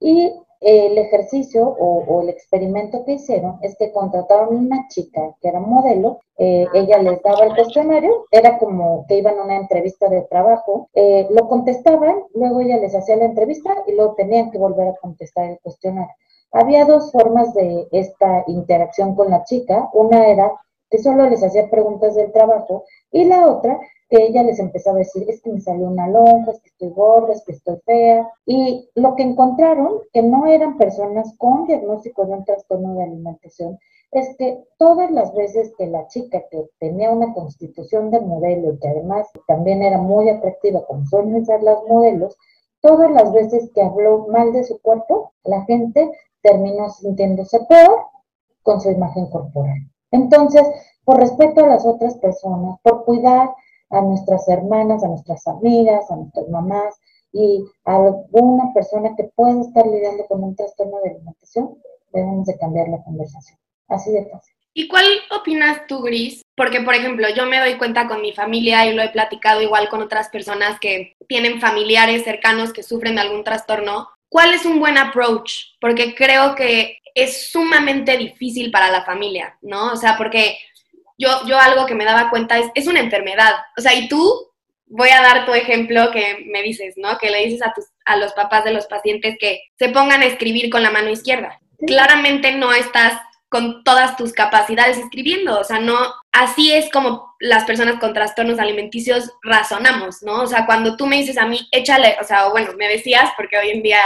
y 0.00 0.32
el 0.66 0.98
ejercicio 0.98 1.64
o, 1.64 2.20
el 2.22 2.28
experimento 2.28 3.04
que 3.04 3.12
hicieron 3.12 3.58
es 3.62 3.76
que 3.78 3.92
contrataron 3.92 4.56
una 4.56 4.88
chica 4.88 5.20
que 5.40 5.48
era 5.48 5.60
modelo, 5.60 6.18
eh, 6.38 6.66
ella 6.74 6.98
les 6.98 7.22
daba 7.22 7.46
el 7.46 7.54
cuestionario, 7.54 8.26
era 8.32 8.58
como 8.58 9.06
que 9.06 9.18
iban 9.18 9.38
a 9.38 9.44
una 9.44 9.58
entrevista 9.58 10.08
de 10.08 10.22
trabajo, 10.22 10.88
eh, 10.94 11.28
lo 11.30 11.48
contestaban, 11.48 12.16
luego 12.34 12.62
ella 12.62 12.78
les 12.78 12.96
hacía 12.96 13.14
la 13.14 13.26
entrevista 13.26 13.72
y 13.86 13.92
luego 13.92 14.14
tenían 14.14 14.50
que 14.50 14.58
volver 14.58 14.88
a 14.88 14.96
contestar 15.00 15.50
el 15.50 15.60
cuestionario. 15.60 16.12
Había 16.50 16.84
dos 16.84 17.12
formas 17.12 17.54
de 17.54 17.86
esta 17.92 18.42
interacción 18.48 19.14
con 19.14 19.30
la 19.30 19.44
chica, 19.44 19.88
una 19.92 20.26
era 20.26 20.52
que 20.90 20.98
solo 20.98 21.28
les 21.28 21.42
hacía 21.42 21.70
preguntas 21.70 22.14
del 22.14 22.32
trabajo 22.32 22.84
y 23.10 23.24
la 23.24 23.46
otra 23.46 23.80
que 24.08 24.24
ella 24.24 24.42
les 24.42 24.58
empezaba 24.60 24.96
a 24.96 25.00
decir, 25.00 25.28
es 25.28 25.42
que 25.42 25.50
me 25.50 25.60
salió 25.60 25.88
una 25.88 26.08
lonja, 26.08 26.52
es 26.52 26.60
que 26.60 26.68
estoy 26.68 26.90
gorda, 26.90 27.32
es 27.32 27.44
que 27.44 27.52
estoy 27.52 27.76
fea. 27.84 28.28
Y 28.44 28.88
lo 28.94 29.16
que 29.16 29.24
encontraron, 29.24 30.00
que 30.12 30.22
no 30.22 30.46
eran 30.46 30.78
personas 30.78 31.34
con 31.38 31.66
diagnóstico 31.66 32.24
de 32.24 32.34
un 32.34 32.44
trastorno 32.44 32.94
de 32.94 33.02
alimentación, 33.02 33.78
es 34.12 34.36
que 34.36 34.64
todas 34.78 35.10
las 35.10 35.34
veces 35.34 35.72
que 35.76 35.88
la 35.88 36.06
chica 36.06 36.42
que 36.50 36.68
tenía 36.78 37.10
una 37.10 37.34
constitución 37.34 38.10
de 38.10 38.20
modelo 38.20 38.72
y 38.72 38.78
que 38.78 38.88
además 38.88 39.26
también 39.48 39.82
era 39.82 39.98
muy 39.98 40.28
atractiva, 40.28 40.86
como 40.86 41.04
suelen 41.06 41.44
ser 41.44 41.62
las 41.62 41.82
modelos, 41.88 42.36
todas 42.80 43.10
las 43.10 43.32
veces 43.32 43.70
que 43.74 43.82
habló 43.82 44.28
mal 44.28 44.52
de 44.52 44.62
su 44.62 44.80
cuerpo, 44.80 45.32
la 45.42 45.64
gente 45.64 46.10
terminó 46.42 46.88
sintiéndose 46.90 47.58
peor 47.68 48.06
con 48.62 48.80
su 48.80 48.90
imagen 48.90 49.28
corporal. 49.30 49.78
Entonces, 50.16 50.62
por 51.04 51.18
respeto 51.18 51.64
a 51.64 51.68
las 51.68 51.84
otras 51.84 52.16
personas, 52.18 52.78
por 52.82 53.04
cuidar 53.04 53.50
a 53.90 54.00
nuestras 54.00 54.48
hermanas, 54.48 55.04
a 55.04 55.08
nuestras 55.08 55.46
amigas, 55.46 56.10
a 56.10 56.16
nuestras 56.16 56.48
mamás 56.48 56.94
y 57.32 57.64
a 57.84 57.96
alguna 57.96 58.72
persona 58.74 59.14
que 59.16 59.30
pueda 59.36 59.60
estar 59.60 59.86
lidiando 59.86 60.26
con 60.26 60.42
un 60.42 60.56
trastorno 60.56 60.98
de 61.04 61.10
alimentación, 61.10 61.76
debemos 62.12 62.46
de 62.46 62.58
cambiar 62.58 62.88
la 62.88 63.02
conversación. 63.04 63.58
Así 63.88 64.10
de 64.10 64.24
fácil. 64.30 64.54
¿Y 64.72 64.88
cuál 64.88 65.06
opinas 65.38 65.86
tú, 65.86 66.02
Gris, 66.02 66.42
porque, 66.56 66.80
por 66.80 66.94
ejemplo, 66.94 67.28
yo 67.34 67.46
me 67.46 67.60
doy 67.60 67.78
cuenta 67.78 68.08
con 68.08 68.20
mi 68.20 68.32
familia 68.32 68.86
y 68.86 68.94
lo 68.94 69.02
he 69.02 69.08
platicado 69.10 69.62
igual 69.62 69.88
con 69.88 70.02
otras 70.02 70.28
personas 70.28 70.80
que 70.80 71.14
tienen 71.28 71.60
familiares 71.60 72.24
cercanos 72.24 72.72
que 72.72 72.82
sufren 72.82 73.14
de 73.14 73.22
algún 73.22 73.44
trastorno. 73.44 74.08
¿Cuál 74.28 74.54
es 74.54 74.66
un 74.66 74.80
buen 74.80 74.98
approach? 74.98 75.76
Porque 75.80 76.14
creo 76.14 76.54
que 76.54 76.98
es 77.16 77.50
sumamente 77.50 78.16
difícil 78.16 78.70
para 78.70 78.90
la 78.90 79.04
familia, 79.04 79.58
¿no? 79.62 79.92
O 79.92 79.96
sea, 79.96 80.16
porque 80.16 80.58
yo, 81.18 81.28
yo 81.46 81.58
algo 81.58 81.86
que 81.86 81.94
me 81.94 82.04
daba 82.04 82.30
cuenta 82.30 82.58
es, 82.58 82.66
es 82.74 82.86
una 82.86 83.00
enfermedad. 83.00 83.54
O 83.76 83.80
sea, 83.80 83.94
y 83.94 84.08
tú, 84.08 84.52
voy 84.86 85.08
a 85.10 85.22
dar 85.22 85.46
tu 85.46 85.52
ejemplo 85.52 86.10
que 86.12 86.44
me 86.46 86.62
dices, 86.62 86.94
¿no? 86.96 87.18
Que 87.18 87.30
le 87.30 87.44
dices 87.44 87.62
a, 87.62 87.72
tus, 87.72 87.86
a 88.04 88.16
los 88.16 88.32
papás 88.32 88.64
de 88.64 88.72
los 88.72 88.86
pacientes 88.86 89.36
que 89.40 89.62
se 89.78 89.88
pongan 89.88 90.22
a 90.22 90.26
escribir 90.26 90.70
con 90.70 90.82
la 90.82 90.90
mano 90.90 91.10
izquierda. 91.10 91.58
Claramente 91.86 92.52
no 92.52 92.72
estás 92.72 93.20
con 93.48 93.84
todas 93.84 94.16
tus 94.16 94.32
capacidades 94.32 94.98
escribiendo, 94.98 95.60
o 95.60 95.64
sea, 95.64 95.78
no, 95.78 95.96
así 96.32 96.72
es 96.72 96.90
como 96.90 97.34
las 97.38 97.64
personas 97.64 98.00
con 98.00 98.12
trastornos 98.12 98.58
alimenticios 98.58 99.30
razonamos, 99.42 100.22
¿no? 100.22 100.42
O 100.42 100.46
sea, 100.48 100.66
cuando 100.66 100.96
tú 100.96 101.06
me 101.06 101.16
dices 101.16 101.38
a 101.38 101.46
mí, 101.46 101.68
échale, 101.70 102.16
o 102.20 102.24
sea, 102.24 102.48
bueno, 102.48 102.72
me 102.76 102.88
decías, 102.88 103.30
porque 103.36 103.56
hoy 103.56 103.70
en 103.70 103.82
día, 103.82 104.00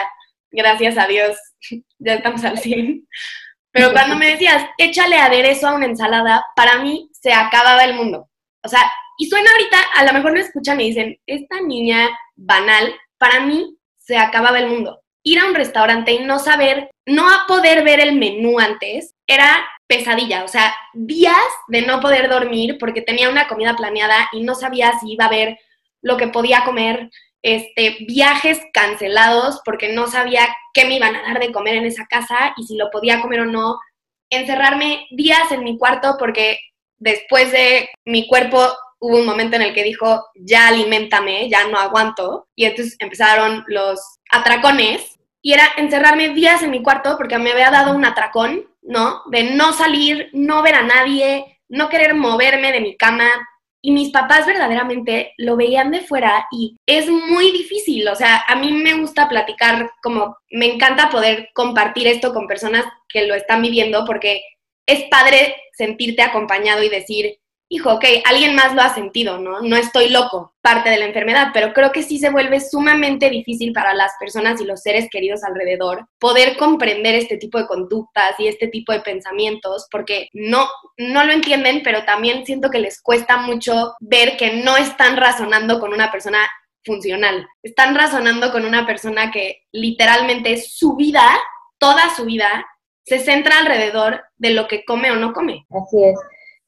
gracias 0.50 0.98
a 0.98 1.06
Dios, 1.06 1.36
ya 1.98 2.14
estamos 2.14 2.44
al 2.44 2.58
100, 2.58 3.06
pero 3.72 3.92
cuando 3.92 4.16
me 4.16 4.30
decías, 4.30 4.66
échale 4.78 5.16
aderezo 5.16 5.68
a 5.68 5.74
una 5.74 5.86
ensalada, 5.86 6.44
para 6.56 6.78
mí 6.78 7.08
se 7.12 7.32
acababa 7.32 7.84
el 7.84 7.94
mundo. 7.94 8.28
O 8.62 8.68
sea, 8.68 8.90
y 9.16 9.26
suena 9.26 9.50
ahorita, 9.52 9.78
a 9.94 10.04
lo 10.04 10.12
mejor 10.12 10.32
me 10.32 10.40
escuchan 10.40 10.80
y 10.80 10.88
dicen, 10.88 11.18
esta 11.26 11.60
niña 11.60 12.08
banal, 12.36 12.94
para 13.18 13.40
mí 13.40 13.76
se 13.98 14.16
acababa 14.16 14.58
el 14.58 14.68
mundo. 14.68 15.00
Ir 15.22 15.38
a 15.38 15.46
un 15.46 15.54
restaurante 15.54 16.12
y 16.12 16.20
no 16.20 16.38
saber, 16.38 16.90
no 17.06 17.26
poder 17.46 17.84
ver 17.84 18.00
el 18.00 18.16
menú 18.16 18.58
antes, 18.58 19.14
era 19.26 19.62
pesadilla, 19.86 20.44
o 20.44 20.48
sea, 20.48 20.74
días 20.94 21.34
de 21.68 21.82
no 21.82 22.00
poder 22.00 22.28
dormir 22.28 22.78
porque 22.78 23.02
tenía 23.02 23.28
una 23.28 23.48
comida 23.48 23.76
planeada 23.76 24.28
y 24.32 24.42
no 24.42 24.54
sabía 24.54 24.98
si 24.98 25.12
iba 25.12 25.26
a 25.26 25.30
ver 25.30 25.58
lo 26.00 26.16
que 26.16 26.28
podía 26.28 26.64
comer, 26.64 27.10
este, 27.42 27.98
viajes 28.06 28.60
cancelados 28.72 29.60
porque 29.64 29.92
no 29.92 30.08
sabía 30.08 30.48
qué 30.74 30.84
me 30.84 30.96
iban 30.96 31.16
a 31.16 31.22
dar 31.22 31.40
de 31.40 31.52
comer 31.52 31.76
en 31.76 31.86
esa 31.86 32.06
casa 32.06 32.52
y 32.56 32.64
si 32.64 32.76
lo 32.76 32.90
podía 32.90 33.20
comer 33.20 33.40
o 33.40 33.46
no, 33.46 33.78
encerrarme 34.30 35.06
días 35.10 35.50
en 35.50 35.64
mi 35.64 35.78
cuarto 35.78 36.16
porque 36.18 36.58
después 36.98 37.50
de 37.52 37.88
mi 38.04 38.28
cuerpo 38.28 38.60
hubo 39.00 39.16
un 39.16 39.26
momento 39.26 39.56
en 39.56 39.62
el 39.62 39.74
que 39.74 39.82
dijo, 39.82 40.26
ya 40.34 40.68
alimentame, 40.68 41.48
ya 41.48 41.66
no 41.66 41.78
aguanto, 41.78 42.48
y 42.54 42.66
entonces 42.66 42.96
empezaron 42.98 43.64
los 43.66 43.98
atracones 44.30 45.18
y 45.42 45.54
era 45.54 45.64
encerrarme 45.78 46.30
días 46.30 46.62
en 46.62 46.70
mi 46.70 46.82
cuarto 46.82 47.16
porque 47.16 47.38
me 47.38 47.52
había 47.52 47.70
dado 47.70 47.94
un 47.94 48.04
atracón, 48.04 48.66
¿no? 48.82 49.22
De 49.30 49.44
no 49.54 49.72
salir, 49.72 50.28
no 50.34 50.62
ver 50.62 50.74
a 50.74 50.82
nadie, 50.82 51.60
no 51.68 51.88
querer 51.88 52.14
moverme 52.14 52.72
de 52.72 52.80
mi 52.80 52.96
cama. 52.96 53.28
Y 53.82 53.92
mis 53.92 54.10
papás 54.10 54.46
verdaderamente 54.46 55.32
lo 55.38 55.56
veían 55.56 55.90
de 55.90 56.00
fuera 56.00 56.46
y 56.52 56.76
es 56.86 57.08
muy 57.08 57.50
difícil, 57.50 58.06
o 58.08 58.14
sea, 58.14 58.44
a 58.46 58.56
mí 58.56 58.72
me 58.72 58.94
gusta 58.94 59.28
platicar, 59.28 59.90
como 60.02 60.36
me 60.50 60.66
encanta 60.74 61.08
poder 61.08 61.48
compartir 61.54 62.06
esto 62.06 62.34
con 62.34 62.46
personas 62.46 62.84
que 63.08 63.26
lo 63.26 63.34
están 63.34 63.62
viviendo 63.62 64.04
porque 64.04 64.42
es 64.86 65.04
padre 65.10 65.56
sentirte 65.72 66.22
acompañado 66.22 66.82
y 66.82 66.88
decir, 66.88 67.38
hijo, 67.72 67.94
ok, 67.94 68.04
alguien 68.24 68.56
más 68.56 68.74
lo 68.74 68.82
ha 68.82 68.92
sentido, 68.92 69.38
¿no? 69.38 69.60
No 69.60 69.76
estoy 69.76 70.08
loco, 70.08 70.54
parte 70.60 70.90
de 70.90 70.98
la 70.98 71.06
enfermedad, 71.06 71.50
pero 71.54 71.72
creo 71.72 71.92
que 71.92 72.02
sí 72.02 72.18
se 72.18 72.30
vuelve 72.30 72.58
sumamente 72.58 73.30
difícil 73.30 73.72
para 73.72 73.94
las 73.94 74.12
personas 74.18 74.60
y 74.60 74.64
los 74.64 74.82
seres 74.82 75.08
queridos 75.08 75.44
alrededor 75.44 76.08
poder 76.18 76.56
comprender 76.56 77.14
este 77.14 77.36
tipo 77.36 77.58
de 77.58 77.68
conductas 77.68 78.34
y 78.38 78.48
este 78.48 78.66
tipo 78.66 78.92
de 78.92 79.00
pensamientos, 79.00 79.86
porque 79.88 80.28
no, 80.32 80.68
no 80.98 81.24
lo 81.24 81.32
entienden, 81.32 81.82
pero 81.84 82.04
también 82.04 82.44
siento 82.44 82.70
que 82.70 82.80
les 82.80 83.00
cuesta 83.00 83.36
mucho 83.36 83.94
ver 84.00 84.36
que 84.36 84.64
no 84.64 84.76
están 84.76 85.16
razonando 85.16 85.78
con 85.78 85.92
una 85.92 86.10
persona 86.10 86.40
funcional, 86.84 87.46
están 87.62 87.94
razonando 87.94 88.50
con 88.50 88.64
una 88.64 88.84
persona 88.84 89.30
que 89.30 89.62
literalmente 89.70 90.56
su 90.56 90.96
vida, 90.96 91.24
toda 91.78 92.12
su 92.16 92.24
vida, 92.24 92.66
se 93.04 93.20
centra 93.20 93.60
alrededor 93.60 94.24
de 94.38 94.50
lo 94.50 94.66
que 94.66 94.84
come 94.84 95.12
o 95.12 95.16
no 95.16 95.32
come. 95.32 95.66
Así 95.70 96.02
es. 96.02 96.18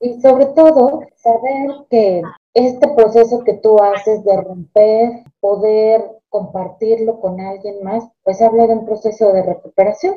Y 0.02 0.20
sobre 0.20 0.46
todo, 0.46 1.02
saber 1.14 1.86
que 1.88 2.22
este 2.54 2.88
proceso 2.88 3.44
que 3.44 3.54
tú 3.54 3.80
haces 3.80 4.24
de 4.24 4.36
romper, 4.36 5.22
poder 5.38 6.18
compartirlo 6.28 7.20
con 7.20 7.40
alguien 7.40 7.84
más, 7.84 8.08
pues 8.24 8.42
habla 8.42 8.66
de 8.66 8.74
un 8.74 8.84
proceso 8.84 9.32
de 9.32 9.44
recuperación. 9.44 10.16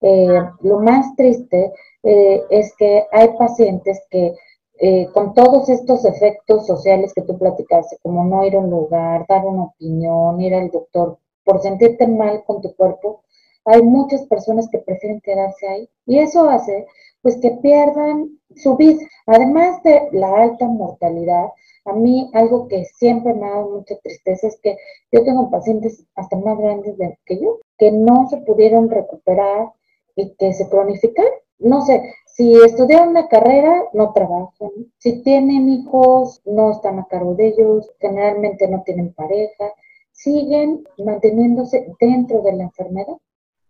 Eh, 0.00 0.42
lo 0.60 0.80
más 0.80 1.14
triste 1.14 1.72
eh, 2.02 2.42
es 2.50 2.74
que 2.76 3.06
hay 3.12 3.28
pacientes 3.38 4.02
que 4.10 4.34
eh, 4.80 5.06
con 5.14 5.34
todos 5.34 5.68
estos 5.68 6.04
efectos 6.04 6.66
sociales 6.66 7.12
que 7.14 7.22
tú 7.22 7.38
platicaste, 7.38 7.98
como 8.02 8.24
no 8.24 8.44
ir 8.44 8.56
a 8.56 8.58
un 8.58 8.70
lugar, 8.70 9.24
dar 9.28 9.44
una 9.44 9.66
opinión, 9.66 10.40
ir 10.40 10.52
al 10.52 10.68
doctor, 10.70 11.18
por 11.44 11.60
sentirte 11.62 12.08
mal 12.08 12.42
con 12.44 12.60
tu 12.60 12.74
cuerpo, 12.74 13.22
hay 13.66 13.82
muchas 13.82 14.24
personas 14.26 14.68
que 14.70 14.78
prefieren 14.78 15.20
quedarse 15.20 15.66
ahí 15.68 15.88
y 16.06 16.18
eso 16.18 16.48
hace 16.48 16.86
pues 17.22 17.38
que 17.40 17.50
pierdan 17.62 18.38
su 18.54 18.76
vida. 18.76 19.00
Además 19.26 19.82
de 19.82 20.08
la 20.12 20.32
alta 20.42 20.66
mortalidad, 20.66 21.48
a 21.84 21.92
mí 21.92 22.30
algo 22.34 22.68
que 22.68 22.84
siempre 22.84 23.34
me 23.34 23.46
ha 23.46 23.50
dado 23.50 23.70
mucha 23.70 23.96
tristeza 23.98 24.46
es 24.46 24.58
que 24.62 24.76
yo 25.10 25.24
tengo 25.24 25.50
pacientes 25.50 26.04
hasta 26.14 26.36
más 26.36 26.56
grandes 26.58 26.94
que 27.24 27.40
yo 27.40 27.58
que 27.78 27.90
no 27.90 28.28
se 28.30 28.38
pudieron 28.38 28.88
recuperar 28.88 29.72
y 30.14 30.34
que 30.36 30.52
se 30.52 30.68
cronifican. 30.68 31.26
No 31.58 31.82
sé, 31.82 32.02
si 32.26 32.54
estudian 32.54 33.08
una 33.08 33.28
carrera, 33.28 33.84
no 33.92 34.12
trabajan. 34.12 34.70
Si 34.98 35.22
tienen 35.22 35.68
hijos, 35.68 36.42
no 36.44 36.70
están 36.70 36.98
a 36.98 37.06
cargo 37.06 37.34
de 37.34 37.48
ellos. 37.48 37.90
Generalmente 37.98 38.68
no 38.68 38.82
tienen 38.82 39.12
pareja. 39.14 39.72
Siguen 40.12 40.84
manteniéndose 40.98 41.86
dentro 42.00 42.42
de 42.42 42.52
la 42.52 42.64
enfermedad 42.64 43.16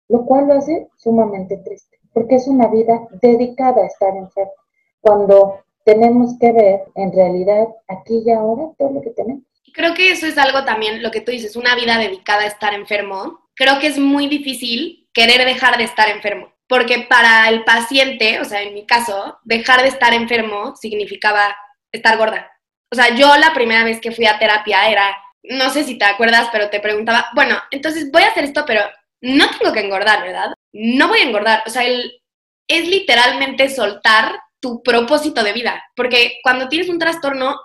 lo 0.08 0.24
cual 0.24 0.48
lo 0.48 0.54
hace 0.54 0.88
sumamente 0.96 1.56
triste, 1.58 1.98
porque 2.12 2.36
es 2.36 2.46
una 2.46 2.68
vida 2.68 3.08
dedicada 3.20 3.82
a 3.82 3.86
estar 3.86 4.16
enfermo, 4.16 4.52
cuando 5.00 5.60
tenemos 5.84 6.36
que 6.40 6.52
ver 6.52 6.84
en 6.96 7.12
realidad 7.12 7.68
aquí 7.88 8.22
y 8.26 8.30
ahora 8.30 8.72
todo 8.76 8.90
lo 8.90 9.00
que 9.02 9.10
tenemos. 9.10 9.44
Creo 9.72 9.94
que 9.94 10.10
eso 10.10 10.26
es 10.26 10.38
algo 10.38 10.64
también, 10.64 11.02
lo 11.02 11.10
que 11.10 11.20
tú 11.20 11.30
dices, 11.30 11.54
una 11.54 11.74
vida 11.74 11.98
dedicada 11.98 12.42
a 12.42 12.46
estar 12.46 12.74
enfermo. 12.74 13.40
Creo 13.54 13.78
que 13.78 13.88
es 13.88 13.98
muy 13.98 14.26
difícil 14.26 15.08
querer 15.12 15.44
dejar 15.44 15.78
de 15.78 15.84
estar 15.84 16.08
enfermo, 16.08 16.52
porque 16.68 17.06
para 17.08 17.48
el 17.48 17.64
paciente, 17.64 18.40
o 18.40 18.44
sea, 18.44 18.62
en 18.62 18.74
mi 18.74 18.84
caso, 18.84 19.38
dejar 19.44 19.82
de 19.82 19.88
estar 19.88 20.12
enfermo 20.12 20.74
significaba 20.76 21.54
estar 21.92 22.16
gorda. 22.18 22.50
O 22.90 22.96
sea, 22.96 23.14
yo 23.14 23.36
la 23.36 23.52
primera 23.54 23.84
vez 23.84 24.00
que 24.00 24.12
fui 24.12 24.26
a 24.26 24.38
terapia 24.38 24.88
era, 24.88 25.16
no 25.44 25.70
sé 25.70 25.84
si 25.84 25.98
te 25.98 26.04
acuerdas, 26.04 26.48
pero 26.52 26.70
te 26.70 26.80
preguntaba, 26.80 27.26
bueno, 27.34 27.56
entonces 27.70 28.10
voy 28.10 28.22
a 28.22 28.28
hacer 28.28 28.44
esto, 28.44 28.64
pero 28.66 28.80
no 29.26 29.46
tengo 29.58 29.72
que 29.72 29.80
engordar, 29.80 30.22
¿verdad? 30.22 30.52
No 30.72 31.08
voy 31.08 31.18
a 31.18 31.24
engordar. 31.24 31.62
O 31.66 31.70
sea, 31.70 31.82
es 31.84 32.88
literalmente 32.88 33.68
soltar 33.68 34.38
tu 34.60 34.82
propósito 34.82 35.42
de 35.42 35.52
vida, 35.52 35.82
porque 35.94 36.38
cuando 36.42 36.68
tienes 36.68 36.88
un 36.88 36.98
trastorno, 36.98 37.56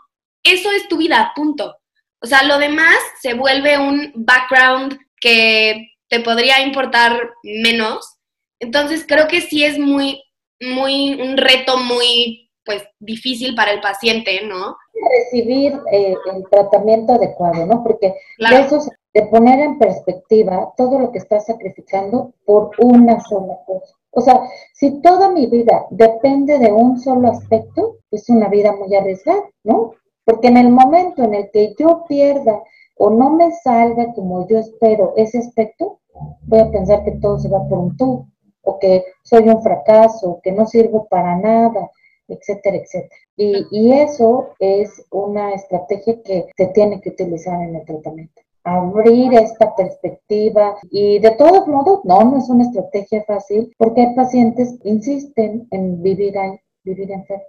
eso 0.43 0.71
es 0.71 0.87
tu 0.87 0.97
vida, 0.97 1.31
punto. 1.35 1.77
O 2.21 2.27
sea, 2.27 2.43
lo 2.43 2.57
demás 2.57 2.95
se 3.21 3.33
vuelve 3.33 3.77
un 3.77 4.11
background 4.15 4.97
que 5.19 5.91
te 6.09 6.19
podría 6.19 6.61
importar 6.61 7.31
menos. 7.43 8.17
Entonces, 8.59 9.05
creo 9.07 9.27
que 9.27 9.41
sí 9.41 9.63
es 9.63 9.79
muy, 9.79 10.21
muy, 10.59 11.19
un 11.21 11.37
reto 11.37 11.77
muy, 11.77 12.51
pues, 12.65 12.83
difícil 12.99 13.55
para 13.55 13.71
el 13.71 13.81
paciente, 13.81 14.41
¿no? 14.45 14.75
Recibir 14.93 15.73
eh, 15.91 16.15
el 16.33 16.43
tratamiento 16.49 17.13
adecuado, 17.13 17.65
¿no? 17.65 17.83
Porque 17.83 18.13
eso 18.39 18.79
se 18.81 18.91
de 19.13 19.23
poner 19.23 19.59
en 19.59 19.77
perspectiva 19.77 20.73
todo 20.77 20.99
lo 20.99 21.11
que 21.11 21.17
estás 21.17 21.45
sacrificando 21.45 22.33
por 22.45 22.71
una 22.79 23.19
sola 23.19 23.59
cosa. 23.65 23.93
O 24.11 24.21
sea, 24.21 24.41
si 24.73 25.01
toda 25.01 25.31
mi 25.31 25.47
vida 25.47 25.85
depende 25.89 26.59
de 26.59 26.71
un 26.71 26.99
solo 26.99 27.29
aspecto, 27.29 27.97
es 28.11 28.29
una 28.29 28.47
vida 28.49 28.73
muy 28.73 28.93
arriesgada, 28.95 29.43
¿no? 29.63 29.93
Porque 30.25 30.47
en 30.47 30.57
el 30.57 30.69
momento 30.69 31.23
en 31.23 31.33
el 31.33 31.51
que 31.51 31.73
yo 31.77 32.05
pierda 32.07 32.61
o 32.97 33.09
no 33.09 33.31
me 33.31 33.51
salga 33.51 34.13
como 34.13 34.47
yo 34.47 34.59
espero 34.59 35.13
ese 35.15 35.39
aspecto, 35.39 35.99
voy 36.43 36.59
a 36.59 36.71
pensar 36.71 37.03
que 37.03 37.11
todo 37.13 37.39
se 37.39 37.49
va 37.49 37.67
por 37.67 37.79
un 37.79 37.97
tubo, 37.97 38.27
o 38.63 38.79
que 38.79 39.05
soy 39.23 39.49
un 39.49 39.61
fracaso, 39.63 40.39
que 40.43 40.51
no 40.51 40.65
sirvo 40.65 41.07
para 41.07 41.35
nada, 41.37 41.89
etcétera, 42.27 42.77
etcétera. 42.77 43.15
Y, 43.35 43.65
y 43.71 43.93
eso 43.93 44.49
es 44.59 45.05
una 45.09 45.53
estrategia 45.53 46.21
que 46.21 46.47
se 46.55 46.67
tiene 46.67 47.01
que 47.01 47.09
utilizar 47.09 47.61
en 47.61 47.75
el 47.75 47.85
tratamiento 47.85 48.40
abrir 48.63 49.33
esta 49.33 49.75
perspectiva 49.75 50.77
y 50.91 51.19
de 51.19 51.31
todos 51.31 51.67
modos 51.67 52.01
no, 52.03 52.23
no 52.23 52.37
es 52.37 52.49
una 52.49 52.63
estrategia 52.63 53.23
fácil 53.25 53.73
porque 53.77 54.01
hay 54.01 54.15
pacientes 54.15 54.77
que 54.81 54.89
insisten 54.89 55.67
en 55.71 56.01
vivir 56.01 56.37
ahí, 56.37 56.59
vivir 56.83 57.11
enfermos. 57.11 57.47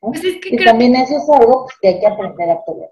Pues 0.00 0.22
y 0.24 0.64
también 0.64 0.96
eso 0.96 1.16
es 1.16 1.28
algo 1.30 1.66
que 1.80 1.88
hay 1.88 2.00
que 2.00 2.06
aprender 2.06 2.50
a 2.50 2.64
tolerar. 2.64 2.90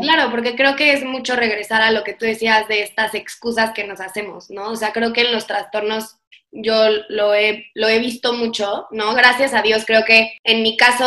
Claro, 0.00 0.30
porque 0.32 0.56
creo 0.56 0.74
que 0.74 0.92
es 0.92 1.04
mucho 1.04 1.36
regresar 1.36 1.80
a 1.80 1.92
lo 1.92 2.02
que 2.02 2.12
tú 2.12 2.24
decías 2.24 2.66
de 2.66 2.82
estas 2.82 3.14
excusas 3.14 3.72
que 3.72 3.86
nos 3.86 4.00
hacemos, 4.00 4.50
¿no? 4.50 4.70
O 4.70 4.76
sea, 4.76 4.92
creo 4.92 5.12
que 5.12 5.20
en 5.20 5.32
los 5.32 5.46
trastornos 5.46 6.18
yo 6.50 6.74
lo 7.08 7.34
he, 7.34 7.66
lo 7.74 7.88
he 7.88 8.00
visto 8.00 8.32
mucho, 8.32 8.86
¿no? 8.90 9.14
Gracias 9.14 9.54
a 9.54 9.62
Dios, 9.62 9.84
creo 9.86 10.04
que 10.04 10.32
en 10.42 10.62
mi 10.62 10.76
caso 10.76 11.04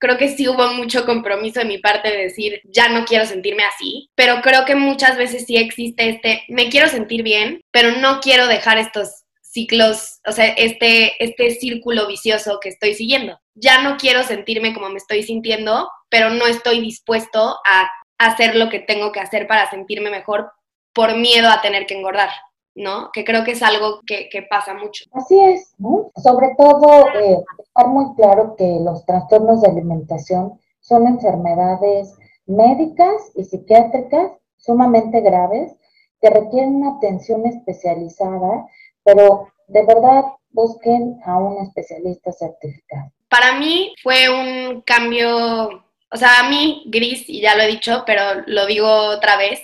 creo 0.00 0.18
que 0.18 0.28
sí 0.28 0.48
hubo 0.48 0.72
mucho 0.72 1.04
compromiso 1.04 1.60
de 1.60 1.66
mi 1.66 1.78
parte 1.78 2.10
de 2.10 2.24
decir, 2.24 2.60
ya 2.64 2.88
no 2.88 3.04
quiero 3.04 3.26
sentirme 3.26 3.62
así, 3.64 4.10
pero 4.16 4.40
creo 4.40 4.64
que 4.64 4.74
muchas 4.74 5.16
veces 5.16 5.46
sí 5.46 5.56
existe 5.56 6.08
este, 6.08 6.42
me 6.48 6.70
quiero 6.70 6.88
sentir 6.88 7.22
bien, 7.22 7.60
pero 7.70 7.92
no 7.92 8.20
quiero 8.20 8.46
dejar 8.48 8.78
estos 8.78 9.24
ciclos, 9.42 10.20
o 10.26 10.32
sea, 10.32 10.46
este, 10.46 11.22
este 11.22 11.50
círculo 11.50 12.06
vicioso 12.06 12.58
que 12.60 12.68
estoy 12.68 12.94
siguiendo. 12.94 13.38
Ya 13.54 13.82
no 13.82 13.96
quiero 13.96 14.22
sentirme 14.22 14.72
como 14.72 14.88
me 14.88 14.98
estoy 14.98 15.22
sintiendo, 15.22 15.90
pero 16.08 16.30
no 16.30 16.46
estoy 16.46 16.80
dispuesto 16.80 17.58
a 17.66 17.90
hacer 18.18 18.56
lo 18.56 18.68
que 18.68 18.80
tengo 18.80 19.12
que 19.12 19.20
hacer 19.20 19.46
para 19.46 19.68
sentirme 19.68 20.10
mejor 20.10 20.50
por 20.92 21.16
miedo 21.16 21.48
a 21.48 21.60
tener 21.60 21.86
que 21.86 21.94
engordar. 21.94 22.30
¿No? 22.74 23.10
Que 23.12 23.24
creo 23.24 23.44
que 23.44 23.52
es 23.52 23.62
algo 23.62 24.00
que, 24.06 24.28
pasa 24.48 24.74
mucho. 24.74 25.04
Así 25.12 25.40
es, 25.40 25.74
¿no? 25.78 26.10
Sobre 26.16 26.54
todo, 26.56 27.08
eh, 27.14 27.42
estar 27.58 27.88
muy 27.88 28.14
claro 28.14 28.54
que 28.56 28.78
los 28.80 29.04
trastornos 29.04 29.60
de 29.62 29.68
alimentación 29.68 30.58
son 30.80 31.06
enfermedades 31.06 32.14
médicas 32.46 33.32
y 33.34 33.44
psiquiátricas 33.44 34.32
sumamente 34.56 35.20
graves 35.20 35.72
que 36.20 36.30
requieren 36.30 36.76
una 36.76 36.96
atención 36.96 37.46
especializada, 37.46 38.66
pero 39.04 39.48
de 39.68 39.84
verdad 39.86 40.24
busquen 40.50 41.20
a 41.24 41.38
un 41.38 41.58
especialista 41.64 42.32
certificado. 42.32 43.12
Para 43.28 43.58
mí 43.58 43.94
fue 44.02 44.28
un 44.28 44.82
cambio, 44.82 45.68
o 46.10 46.16
sea, 46.16 46.40
a 46.40 46.50
mí, 46.50 46.84
Gris, 46.86 47.28
y 47.28 47.40
ya 47.40 47.54
lo 47.54 47.62
he 47.62 47.68
dicho, 47.68 48.02
pero 48.04 48.42
lo 48.46 48.66
digo 48.66 48.88
otra 48.88 49.36
vez, 49.36 49.60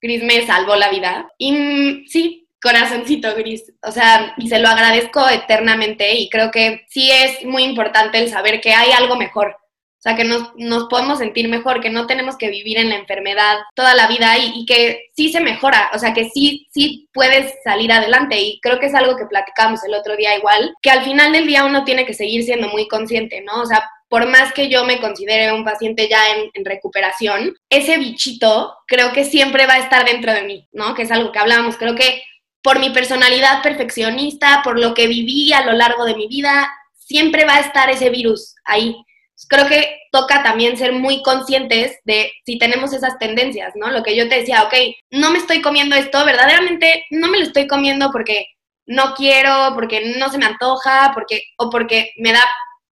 Gris 0.00 0.22
me 0.22 0.46
salvó 0.46 0.76
la 0.76 0.90
vida. 0.90 1.30
Y 1.36 1.52
mm, 1.52 2.06
sí, 2.06 2.47
corazoncito 2.60 3.34
gris, 3.34 3.72
o 3.82 3.92
sea, 3.92 4.34
y 4.36 4.48
se 4.48 4.58
lo 4.58 4.68
agradezco 4.68 5.28
eternamente 5.28 6.14
y 6.14 6.28
creo 6.28 6.50
que 6.50 6.84
sí 6.88 7.10
es 7.10 7.44
muy 7.44 7.62
importante 7.64 8.18
el 8.18 8.30
saber 8.30 8.60
que 8.60 8.72
hay 8.72 8.90
algo 8.92 9.16
mejor, 9.16 9.56
o 9.98 10.00
sea, 10.00 10.14
que 10.14 10.24
nos, 10.24 10.52
nos 10.56 10.84
podemos 10.84 11.18
sentir 11.18 11.48
mejor, 11.48 11.80
que 11.80 11.90
no 11.90 12.06
tenemos 12.06 12.36
que 12.36 12.50
vivir 12.50 12.78
en 12.78 12.88
la 12.88 12.96
enfermedad 12.96 13.58
toda 13.74 13.94
la 13.94 14.06
vida 14.06 14.38
y, 14.38 14.52
y, 14.54 14.64
que 14.64 15.06
sí 15.16 15.32
se 15.32 15.40
mejora, 15.40 15.90
o 15.92 15.98
sea, 15.98 16.14
que 16.14 16.30
sí, 16.30 16.68
sí 16.72 17.08
puedes 17.12 17.52
salir 17.64 17.90
adelante 17.90 18.40
y 18.40 18.60
creo 18.60 18.78
que 18.78 18.86
es 18.86 18.94
algo 18.94 19.16
que 19.16 19.26
platicamos 19.26 19.82
el 19.84 19.94
otro 19.94 20.16
día 20.16 20.36
igual, 20.36 20.72
que 20.82 20.90
al 20.90 21.02
final 21.02 21.32
del 21.32 21.48
día 21.48 21.64
uno 21.64 21.84
tiene 21.84 22.06
que 22.06 22.14
seguir 22.14 22.44
siendo 22.44 22.68
muy 22.68 22.86
consciente, 22.86 23.40
¿no? 23.40 23.60
O 23.60 23.66
sea, 23.66 23.90
por 24.08 24.28
más 24.28 24.52
que 24.52 24.68
yo 24.68 24.84
me 24.84 25.00
considere 25.00 25.52
un 25.52 25.64
paciente 25.64 26.08
ya 26.08 26.30
en, 26.30 26.50
en, 26.54 26.64
recuperación, 26.64 27.56
ese 27.68 27.98
bichito 27.98 28.74
creo 28.86 29.12
que 29.12 29.24
siempre 29.24 29.66
va 29.66 29.74
a 29.74 29.80
estar 29.80 30.04
dentro 30.04 30.32
de 30.32 30.42
mí, 30.42 30.68
¿no? 30.72 30.94
Que 30.94 31.02
es 31.02 31.10
algo 31.10 31.32
que 31.32 31.40
hablamos. 31.40 31.76
Creo 31.76 31.94
que 31.94 32.22
por 32.62 32.78
mi 32.78 32.90
personalidad 32.90 33.62
perfeccionista, 33.62 34.60
por 34.62 34.78
lo 34.78 34.94
que 34.94 35.06
viví 35.06 35.52
a 35.52 35.64
lo 35.64 35.72
largo 35.72 36.04
de 36.04 36.14
mi 36.14 36.26
vida, 36.26 36.68
siempre 36.92 37.44
va 37.44 37.56
a 37.56 37.60
estar 37.60 37.90
ese 37.90 38.10
virus 38.10 38.54
ahí. 38.64 38.96
Creo 39.48 39.66
que 39.68 40.00
toca 40.10 40.42
también 40.42 40.76
ser 40.76 40.92
muy 40.92 41.22
conscientes 41.22 41.98
de 42.04 42.32
si 42.44 42.58
tenemos 42.58 42.92
esas 42.92 43.18
tendencias, 43.18 43.72
¿no? 43.76 43.90
Lo 43.90 44.02
que 44.02 44.16
yo 44.16 44.28
te 44.28 44.40
decía, 44.40 44.64
ok, 44.64 44.74
no 45.10 45.30
me 45.30 45.38
estoy 45.38 45.62
comiendo 45.62 45.94
esto, 45.96 46.24
verdaderamente 46.24 47.06
no 47.10 47.28
me 47.28 47.38
lo 47.38 47.44
estoy 47.44 47.66
comiendo 47.66 48.10
porque 48.10 48.46
no 48.86 49.14
quiero, 49.14 49.72
porque 49.74 50.14
no 50.18 50.28
se 50.28 50.38
me 50.38 50.46
antoja, 50.46 51.12
porque, 51.14 51.42
o 51.56 51.70
porque 51.70 52.12
me 52.16 52.32
da 52.32 52.44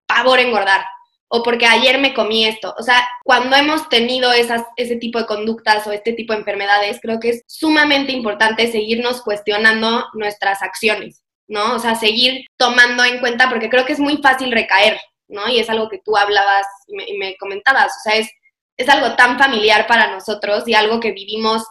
pavor 0.07 0.39
engordar 0.39 0.85
o 1.29 1.43
porque 1.43 1.67
ayer 1.67 1.99
me 1.99 2.15
comí 2.15 2.45
esto. 2.47 2.75
O 2.79 2.83
sea, 2.83 3.07
cuando 3.25 3.57
hemos 3.57 3.89
tenido 3.89 4.33
esas, 4.33 4.63
ese 4.77 4.97
tipo 4.97 5.19
de 5.19 5.27
conductas 5.27 5.87
o 5.87 5.93
este 5.93 6.13
tipo 6.13 6.33
de 6.33 6.41
enfermedades, 6.41 6.99
creo 7.03 7.19
que 7.19 7.31
es 7.31 7.43
sumamente 7.47 8.13
importante 8.13 8.71
seguirnos 8.71 9.23
cuestionando 9.23 10.07
nuestras 10.15 10.63
acciones, 10.63 11.23
¿no? 11.49 11.75
O 11.75 11.79
sea, 11.79 11.95
seguir 11.97 12.47
tomando 12.57 13.05
en 13.05 13.19
cuenta, 13.19 13.49
porque 13.49 13.69
creo 13.69 13.85
que 13.85 13.93
es 13.93 14.01
muy 14.01 14.19
fácil 14.19 14.53
recaer, 14.53 15.01
¿no? 15.29 15.49
Y 15.49 15.59
es 15.59 15.69
algo 15.69 15.89
que 15.89 16.01
tú 16.05 16.17
hablabas 16.17 16.67
y 16.87 17.17
me, 17.19 17.37
comentabas, 17.39 17.93
o 17.97 18.01
sea, 18.05 18.17
es, 18.17 18.31
es 18.77 18.89
algo 18.89 19.17
tan 19.17 19.39
familiar 19.39 19.87
para 19.87 20.13
nosotros 20.13 20.67
y 20.69 20.75
algo 20.75 21.01
que 21.01 21.13
vivimos 21.13 21.65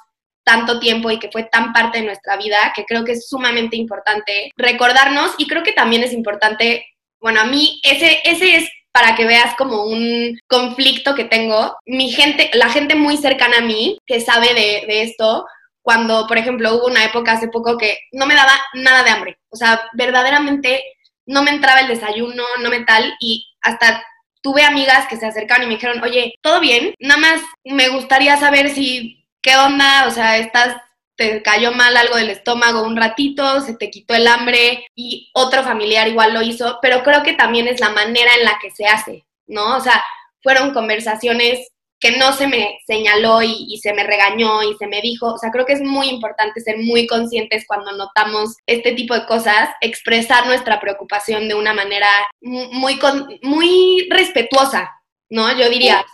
tanto 0.43 0.79
tiempo 0.79 1.09
y 1.09 1.17
que 1.17 1.31
fue 1.31 1.43
tan 1.43 1.73
parte 1.73 1.99
de 1.99 2.05
nuestra 2.05 2.37
vida 2.37 2.71
que 2.75 2.85
creo 2.85 3.03
que 3.03 3.13
es 3.13 3.27
sumamente 3.27 3.77
importante 3.77 4.51
recordarnos 4.55 5.31
y 5.39 5.47
creo 5.47 5.63
que 5.63 5.73
también 5.73 6.03
es 6.03 6.13
importante, 6.13 6.85
bueno, 7.19 7.41
a 7.41 7.45
mí 7.45 7.81
ese, 7.83 8.19
ese 8.23 8.57
es 8.57 8.69
para 8.95 9.13
que 9.13 9.25
veas 9.25 9.55
como 9.57 9.83
un 9.83 10.39
conflicto 10.47 11.15
que 11.15 11.25
tengo. 11.25 11.75
Mi 11.85 12.11
gente, 12.11 12.49
la 12.53 12.69
gente 12.69 12.95
muy 12.95 13.17
cercana 13.17 13.57
a 13.57 13.61
mí 13.61 13.97
que 14.05 14.21
sabe 14.21 14.53
de, 14.53 14.85
de 14.87 15.01
esto, 15.01 15.45
cuando, 15.81 16.25
por 16.27 16.37
ejemplo, 16.37 16.73
hubo 16.73 16.85
una 16.85 17.03
época 17.03 17.33
hace 17.33 17.49
poco 17.49 17.77
que 17.77 17.99
no 18.13 18.25
me 18.25 18.35
daba 18.35 18.53
nada 18.73 19.03
de 19.03 19.09
hambre. 19.09 19.37
O 19.49 19.57
sea, 19.57 19.81
verdaderamente 19.95 20.81
no 21.25 21.43
me 21.43 21.51
entraba 21.51 21.81
el 21.81 21.89
desayuno, 21.89 22.43
no 22.61 22.69
me 22.69 22.85
tal, 22.85 23.13
y 23.19 23.45
hasta 23.61 24.01
tuve 24.41 24.63
amigas 24.63 25.07
que 25.09 25.17
se 25.17 25.25
acercaron 25.25 25.65
y 25.65 25.67
me 25.67 25.73
dijeron, 25.73 26.01
oye, 26.01 26.33
¿todo 26.41 26.61
bien? 26.61 26.93
Nada 26.97 27.19
más 27.19 27.41
me 27.65 27.89
gustaría 27.89 28.37
saber 28.37 28.69
si, 28.69 29.27
¿qué 29.41 29.57
onda? 29.57 30.05
O 30.07 30.11
sea, 30.11 30.37
¿estás 30.37 30.73
te 31.15 31.41
cayó 31.41 31.71
mal 31.71 31.95
algo 31.97 32.17
del 32.17 32.29
estómago 32.29 32.83
un 32.83 32.97
ratito, 32.97 33.61
se 33.61 33.75
te 33.75 33.89
quitó 33.89 34.13
el 34.13 34.27
hambre 34.27 34.85
y 34.95 35.29
otro 35.33 35.63
familiar 35.63 36.07
igual 36.07 36.33
lo 36.33 36.41
hizo, 36.41 36.79
pero 36.81 37.03
creo 37.03 37.23
que 37.23 37.33
también 37.33 37.67
es 37.67 37.79
la 37.79 37.89
manera 37.89 38.31
en 38.37 38.45
la 38.45 38.57
que 38.61 38.71
se 38.71 38.85
hace, 38.85 39.25
¿no? 39.47 39.77
O 39.77 39.81
sea, 39.81 40.03
fueron 40.41 40.73
conversaciones 40.73 41.67
que 41.99 42.17
no 42.17 42.33
se 42.33 42.47
me 42.47 42.77
señaló 42.85 43.41
y, 43.41 43.79
se 43.81 43.93
me 43.93 44.03
regañó 44.03 44.61
y 44.63 44.75
se 44.77 44.87
me 44.87 45.01
dijo, 45.01 45.33
o 45.33 45.37
sea, 45.37 45.49
creo 45.49 45.65
que 45.65 45.73
es 45.73 45.81
muy 45.81 46.07
importante 46.09 46.59
ser 46.61 46.77
muy 46.77 47.07
conscientes 47.07 47.65
cuando 47.67 47.93
notamos 47.93 48.55
este 48.67 48.93
tipo 48.93 49.13
de 49.13 49.25
cosas, 49.25 49.69
expresar 49.81 50.45
nuestra 50.45 50.79
preocupación 50.79 51.47
de 51.47 51.55
una 51.55 51.73
manera 51.73 52.07
muy, 52.41 52.99
muy 53.41 54.07
respetuosa, 54.09 54.91
¿no? 55.29 55.51
Yo 55.57 55.69
diría. 55.69 56.05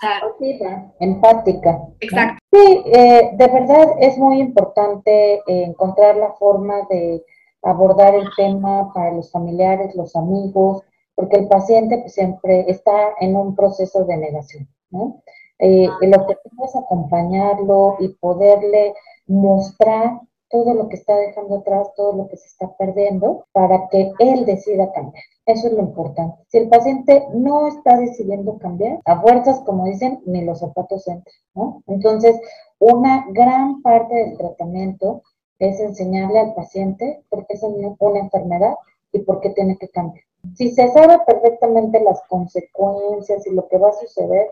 empática. 0.99 1.77
Exacto. 1.99 2.40
Sí, 2.51 2.83
eh, 2.85 3.31
de 3.33 3.47
verdad 3.47 3.95
es 3.99 4.17
muy 4.17 4.41
importante 4.41 5.35
eh, 5.35 5.43
encontrar 5.47 6.17
la 6.17 6.33
forma 6.33 6.81
de 6.89 7.23
abordar 7.61 8.13
el 8.13 8.27
tema 8.35 8.91
para 8.93 9.11
los 9.13 9.31
familiares, 9.31 9.95
los 9.95 10.15
amigos, 10.17 10.83
porque 11.15 11.37
el 11.37 11.47
paciente 11.47 11.99
pues, 11.99 12.13
siempre 12.13 12.65
está 12.67 13.13
en 13.21 13.37
un 13.37 13.55
proceso 13.55 14.03
de 14.03 14.17
negación, 14.17 14.67
¿no? 14.89 15.21
Eh, 15.59 15.87
el 16.01 16.13
objetivo 16.13 16.65
es 16.65 16.75
acompañarlo 16.75 17.95
y 17.99 18.09
poderle 18.09 18.95
mostrar 19.27 20.19
todo 20.51 20.73
lo 20.73 20.89
que 20.89 20.95
está 20.95 21.15
dejando 21.15 21.57
atrás, 21.57 21.89
todo 21.95 22.13
lo 22.13 22.27
que 22.27 22.37
se 22.37 22.47
está 22.47 22.75
perdiendo, 22.77 23.45
para 23.51 23.87
que 23.89 24.11
él 24.19 24.45
decida 24.45 24.91
cambiar. 24.91 25.23
Eso 25.45 25.67
es 25.67 25.73
lo 25.73 25.81
importante. 25.81 26.37
Si 26.49 26.57
el 26.57 26.69
paciente 26.69 27.25
no 27.33 27.67
está 27.67 27.97
decidiendo 27.97 28.57
cambiar, 28.57 28.99
a 29.05 29.21
fuerzas, 29.21 29.59
como 29.61 29.85
dicen, 29.85 30.21
ni 30.25 30.43
los 30.43 30.59
zapatos 30.59 31.07
entran, 31.07 31.35
¿no? 31.55 31.83
Entonces, 31.87 32.39
una 32.79 33.25
gran 33.31 33.81
parte 33.81 34.13
del 34.13 34.37
tratamiento 34.37 35.23
es 35.59 35.79
enseñarle 35.79 36.39
al 36.39 36.53
paciente 36.53 37.23
por 37.29 37.45
qué 37.45 37.53
es 37.53 37.63
una 37.63 38.19
enfermedad 38.19 38.75
y 39.11 39.19
por 39.19 39.39
qué 39.41 39.51
tiene 39.51 39.77
que 39.77 39.89
cambiar. 39.89 40.25
Si 40.55 40.71
se 40.71 40.89
sabe 40.89 41.19
perfectamente 41.25 42.01
las 42.01 42.21
consecuencias 42.27 43.45
y 43.45 43.51
lo 43.51 43.67
que 43.67 43.77
va 43.77 43.89
a 43.89 43.93
suceder 43.93 44.47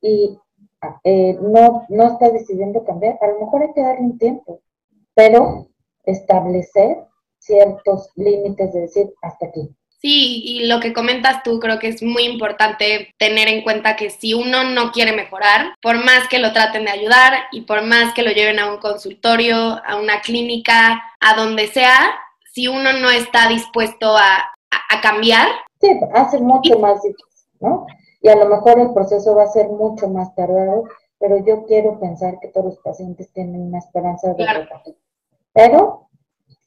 y 0.00 0.38
eh, 1.04 1.38
no, 1.40 1.84
no 1.88 2.04
está 2.04 2.30
decidiendo 2.30 2.84
cambiar, 2.84 3.18
a 3.20 3.26
lo 3.28 3.40
mejor 3.40 3.62
hay 3.62 3.72
que 3.72 3.82
darle 3.82 4.06
un 4.06 4.18
tiempo, 4.18 4.60
pero 5.14 5.68
establecer 6.04 6.96
ciertos 7.38 8.10
límites 8.16 8.72
de 8.72 8.80
decir 8.80 9.14
hasta 9.22 9.46
aquí. 9.46 9.68
Sí, 10.02 10.42
y 10.44 10.66
lo 10.66 10.80
que 10.80 10.92
comentas 10.92 11.44
tú 11.44 11.60
creo 11.60 11.78
que 11.78 11.86
es 11.86 12.02
muy 12.02 12.24
importante 12.24 13.14
tener 13.18 13.46
en 13.46 13.62
cuenta 13.62 13.94
que 13.94 14.10
si 14.10 14.34
uno 14.34 14.64
no 14.64 14.90
quiere 14.90 15.12
mejorar, 15.12 15.76
por 15.80 16.04
más 16.04 16.26
que 16.28 16.40
lo 16.40 16.52
traten 16.52 16.86
de 16.86 16.90
ayudar 16.90 17.34
y 17.52 17.60
por 17.60 17.82
más 17.82 18.12
que 18.12 18.22
lo 18.22 18.32
lleven 18.32 18.58
a 18.58 18.68
un 18.68 18.78
consultorio, 18.78 19.56
a 19.86 19.96
una 20.00 20.20
clínica, 20.20 21.00
a 21.20 21.36
donde 21.36 21.68
sea, 21.68 21.94
si 22.52 22.66
uno 22.66 22.92
no 22.94 23.10
está 23.10 23.48
dispuesto 23.48 24.16
a, 24.16 24.48
cambiar. 25.02 25.48
Sí, 25.80 25.88
hace 26.14 26.38
mucho 26.38 26.78
más 26.78 27.02
difícil, 27.02 27.48
¿no? 27.60 27.86
Y 28.20 28.28
a 28.28 28.36
lo 28.36 28.46
mejor 28.46 28.78
el 28.78 28.92
proceso 28.92 29.34
va 29.34 29.44
a 29.44 29.48
ser 29.48 29.68
mucho 29.68 30.06
más 30.08 30.32
tardado, 30.36 30.84
pero 31.22 31.38
yo 31.46 31.64
quiero 31.66 32.00
pensar 32.00 32.40
que 32.40 32.48
todos 32.48 32.66
los 32.66 32.78
pacientes 32.78 33.32
tienen 33.32 33.60
una 33.60 33.78
esperanza 33.78 34.30
de 34.30 34.34
claro. 34.34 34.68
Pero 35.52 36.08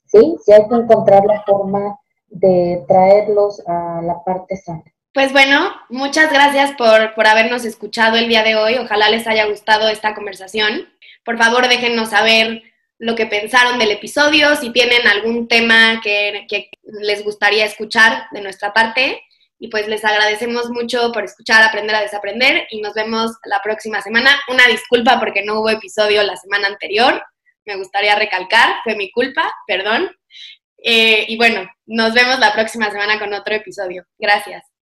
sí, 0.06 0.38
sí 0.46 0.54
hay 0.54 0.66
que 0.70 0.76
encontrar 0.76 1.26
la 1.26 1.44
forma 1.44 2.00
de 2.30 2.86
traerlos 2.88 3.62
a 3.68 4.02
la 4.02 4.24
parte 4.24 4.56
sana. 4.56 4.84
Pues 5.14 5.34
bueno, 5.34 5.72
muchas 5.90 6.32
gracias 6.32 6.72
por, 6.78 7.14
por, 7.16 7.28
habernos 7.28 7.66
escuchado 7.66 8.16
el 8.16 8.30
día 8.30 8.44
de 8.44 8.56
hoy. 8.56 8.78
Ojalá 8.78 9.10
les 9.10 9.28
haya 9.28 9.46
gustado 9.46 9.90
esta 9.90 10.16
conversación. 10.16 10.88
Por 11.26 11.38
favor, 11.38 11.68
déjennos 11.68 12.12
saber 12.12 12.64
lo 12.98 13.16
que 13.16 13.26
pensaron 13.26 13.78
del 13.78 13.92
episodio, 13.92 14.56
si 14.56 14.72
tienen 14.72 15.06
algún 15.06 15.50
tema 15.50 16.00
que, 16.02 16.46
que 16.48 16.70
les 16.84 17.26
gustaría 17.26 17.66
escuchar 17.66 18.28
de 18.32 18.40
nuestra 18.40 18.74
parte. 18.74 19.22
Y 19.58 19.70
pues 19.70 19.88
les 19.88 20.04
agradecemos 20.04 20.70
mucho 20.70 21.12
por 21.12 21.24
escuchar, 21.24 21.64
aprender 21.64 21.96
a 21.96 22.02
desaprender 22.02 22.68
y 22.70 22.82
nos 22.82 22.94
vemos 22.94 23.32
la 23.46 23.62
próxima 23.64 24.02
semana. 24.02 24.32
Una 24.50 24.68
disculpa 24.68 25.20
porque 25.20 25.44
no 25.44 25.60
hubo 25.60 25.70
episodio 25.70 26.24
la 26.24 26.36
semana 26.36 26.68
anterior. 26.68 27.24
Me 27.66 27.78
gustaría 27.78 28.16
recalcar, 28.16 28.76
fue 28.84 28.96
mi 28.96 29.10
culpa, 29.12 29.52
perdón. 29.66 30.12
Eh, 30.78 31.26
y 31.28 31.38
bueno, 31.38 31.68
nos 31.86 32.14
vemos 32.14 32.40
la 32.40 32.54
próxima 32.54 32.92
semana 32.92 33.18
con 33.18 33.34
otro 33.34 33.56
episodio. 33.56 34.06
Gracias. 34.20 34.75